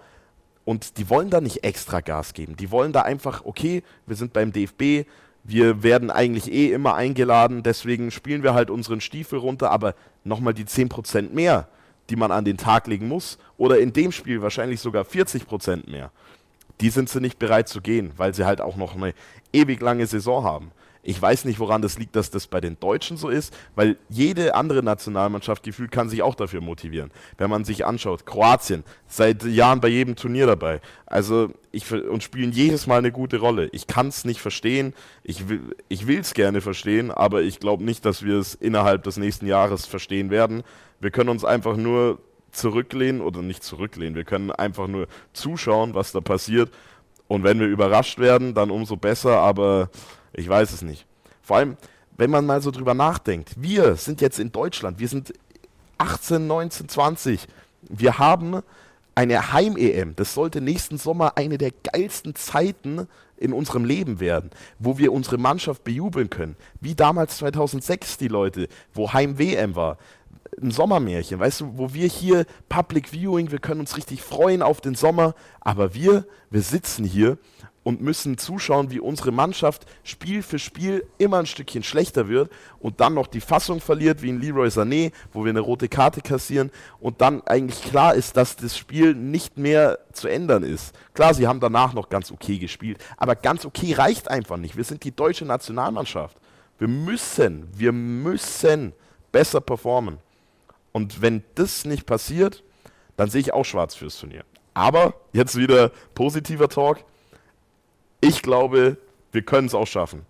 [0.66, 2.56] und die wollen da nicht extra Gas geben.
[2.56, 5.08] Die wollen da einfach, okay, wir sind beim DFB,
[5.44, 10.54] wir werden eigentlich eh immer eingeladen, deswegen spielen wir halt unseren Stiefel runter, aber nochmal
[10.54, 11.68] die 10% mehr
[12.10, 15.88] die man an den Tag legen muss, oder in dem Spiel wahrscheinlich sogar 40 Prozent
[15.88, 16.12] mehr,
[16.82, 19.14] die sind sie nicht bereit zu gehen, weil sie halt auch noch eine
[19.52, 20.72] ewig lange Saison haben.
[21.02, 24.56] Ich weiß nicht, woran das liegt, dass das bei den Deutschen so ist, weil jede
[24.56, 27.12] andere Nationalmannschaft gefühlt kann sich auch dafür motivieren.
[27.38, 30.82] Wenn man sich anschaut, Kroatien, seit Jahren bei jedem Turnier dabei.
[31.06, 33.70] Also ich und spielen jedes Mal eine gute Rolle.
[33.72, 34.94] Ich kann es nicht verstehen.
[35.24, 39.48] Ich will es gerne verstehen, aber ich glaube nicht, dass wir es innerhalb des nächsten
[39.48, 40.64] Jahres verstehen werden.
[41.00, 42.20] Wir können uns einfach nur
[42.52, 44.16] zurücklehnen oder nicht zurücklehnen.
[44.16, 46.72] Wir können einfach nur zuschauen, was da passiert.
[47.28, 49.40] Und wenn wir überrascht werden, dann umso besser.
[49.40, 49.90] Aber
[50.34, 51.06] ich weiß es nicht.
[51.42, 51.78] Vor allem,
[52.18, 53.54] wenn man mal so drüber nachdenkt.
[53.58, 55.00] Wir sind jetzt in Deutschland.
[55.00, 55.34] Wir sind
[56.00, 57.48] 18, 19, 20.
[57.82, 58.62] Wir haben
[59.16, 60.16] eine Heim-EM.
[60.16, 63.08] Das sollte nächsten Sommer eine der geilsten Zeiten
[63.38, 64.50] in unserem Leben werden,
[64.80, 66.56] wo wir unsere Mannschaft bejubeln können.
[66.82, 69.98] Wie damals 2006 die Leute, wo Heim-WM war.
[70.62, 74.82] Ein Sommermärchen, weißt du, wo wir hier Public Viewing, wir können uns richtig freuen auf
[74.82, 77.38] den Sommer, aber wir, wir sitzen hier
[77.90, 83.02] und müssen zuschauen, wie unsere Mannschaft Spiel für Spiel immer ein Stückchen schlechter wird und
[83.02, 86.70] dann noch die Fassung verliert, wie in Leroy Sané, wo wir eine rote Karte kassieren
[87.00, 90.94] und dann eigentlich klar ist, dass das Spiel nicht mehr zu ändern ist.
[91.16, 94.78] Klar, sie haben danach noch ganz okay gespielt, aber ganz okay reicht einfach nicht.
[94.78, 96.38] Wir sind die deutsche Nationalmannschaft.
[96.78, 98.94] Wir müssen, wir müssen
[99.32, 100.20] besser performen.
[100.92, 102.64] Und wenn das nicht passiert,
[103.18, 104.44] dann sehe ich auch schwarz fürs Turnier.
[104.76, 107.04] Aber jetzt wieder positiver Talk
[108.22, 108.98] ich glaube,
[109.32, 110.26] wir können es auch schaffen.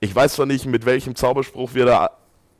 [0.00, 2.10] Ich weiß zwar nicht, mit welchem Zauberspruch wir da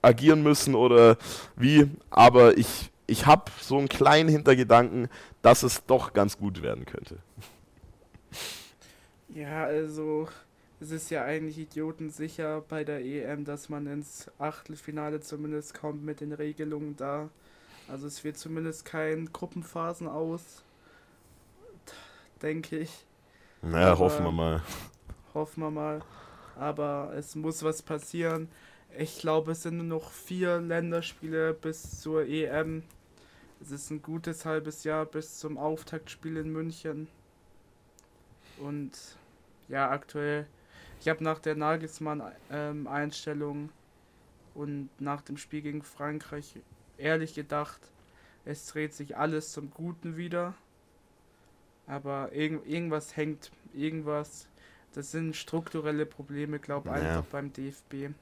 [0.01, 1.17] agieren müssen oder
[1.57, 5.09] wie, aber ich, ich habe so einen kleinen Hintergedanken,
[5.43, 7.19] dass es doch ganz gut werden könnte.
[9.35, 10.29] Ja, also
[10.79, 16.21] es ist ja eigentlich idiotensicher bei der EM, dass man ins Achtelfinale zumindest kommt mit
[16.21, 17.31] den Regelungen da.
[17.89, 20.63] Also es wird zumindest kein Gruppenphasen aus,
[22.43, 23.07] denke ich.
[23.63, 24.61] Naja, hoffen wir mal.
[25.35, 26.03] Hoffen wir mal.
[26.57, 28.49] Aber es muss was passieren.
[28.99, 32.83] Ich glaube, es sind nur noch vier Länderspiele bis zur EM.
[33.61, 37.07] Es ist ein gutes halbes Jahr bis zum Auftaktspiel in München.
[38.59, 38.91] Und
[39.69, 40.47] ja, aktuell,
[41.01, 43.71] ich habe nach der Nagelsmann-Einstellung ähm,
[44.55, 46.57] und nach dem Spiel gegen Frankreich
[46.99, 47.81] ehrlich gedacht,
[48.45, 50.55] es dreht sich alles zum Guten wieder.
[51.93, 54.49] Aber irg irgendwas hängt, irgendwas.
[54.95, 57.19] Das sind strukturelle Probleme, glaube ich, ja.
[57.19, 58.15] einfach beim DFB.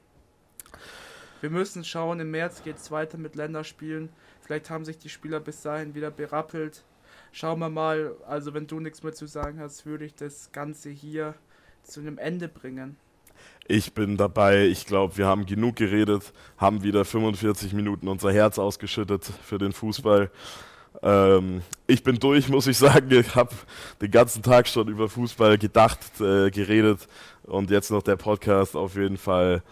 [1.39, 4.09] Wir müssen schauen, im März geht es weiter mit Länderspielen.
[4.41, 6.83] Vielleicht haben sich die Spieler bis dahin wieder berappelt.
[7.31, 10.89] Schauen wir mal, also wenn du nichts mehr zu sagen hast, würde ich das Ganze
[10.89, 11.33] hier
[11.81, 12.97] zu einem Ende bringen.
[13.69, 14.65] Ich bin dabei.
[14.65, 19.71] Ich glaube, wir haben genug geredet, haben wieder 45 Minuten unser Herz ausgeschüttet für den
[19.71, 20.29] Fußball.
[21.01, 23.11] Ähm, ich bin durch, muss ich sagen.
[23.11, 23.53] Ich habe
[24.01, 27.07] den ganzen Tag schon über Fußball gedacht, äh, geredet
[27.43, 29.63] und jetzt noch der Podcast auf jeden Fall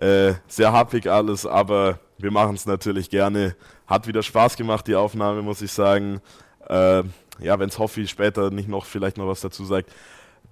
[0.00, 3.56] äh, sehr happig alles, aber wir machen es natürlich gerne.
[3.86, 6.20] Hat wieder Spaß gemacht, die Aufnahme, muss ich sagen.
[6.68, 7.02] Äh,
[7.38, 9.90] ja, wenn es Hoffi später nicht noch vielleicht noch was dazu sagt,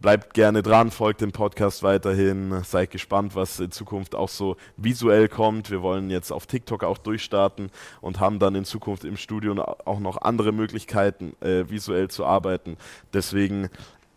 [0.05, 2.63] Bleibt gerne dran, folgt dem Podcast weiterhin.
[2.63, 5.71] Seid gespannt, was in Zukunft auch so visuell kommt.
[5.71, 7.71] Wir wollen jetzt auf TikTok auch durchstarten
[8.03, 9.55] und haben dann in Zukunft im Studio
[9.87, 12.77] auch noch andere Möglichkeiten, äh, visuell zu arbeiten.
[13.15, 13.71] Deswegen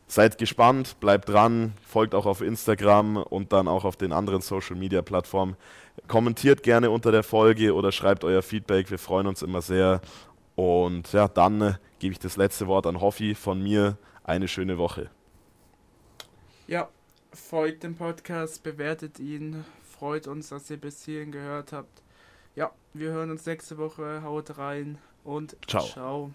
[0.08, 4.76] seid gespannt, bleibt dran, folgt auch auf Instagram und dann auch auf den anderen Social
[4.76, 5.56] Media Plattformen.
[6.10, 8.92] Kommentiert gerne unter der Folge oder schreibt euer Feedback.
[8.92, 10.02] Wir freuen uns immer sehr.
[10.56, 13.98] Und ja, dann äh, gebe ich das letzte Wort an Hoffi von mir.
[14.26, 15.10] Eine schöne Woche.
[16.68, 16.90] Ja,
[17.34, 19.64] folgt dem Podcast, bewertet ihn.
[19.98, 22.04] Freut uns, dass ihr bis hierhin gehört habt.
[22.56, 24.22] Ja, wir hören uns nächste Woche.
[24.22, 25.86] Haut rein und ciao.
[25.86, 26.32] ciao.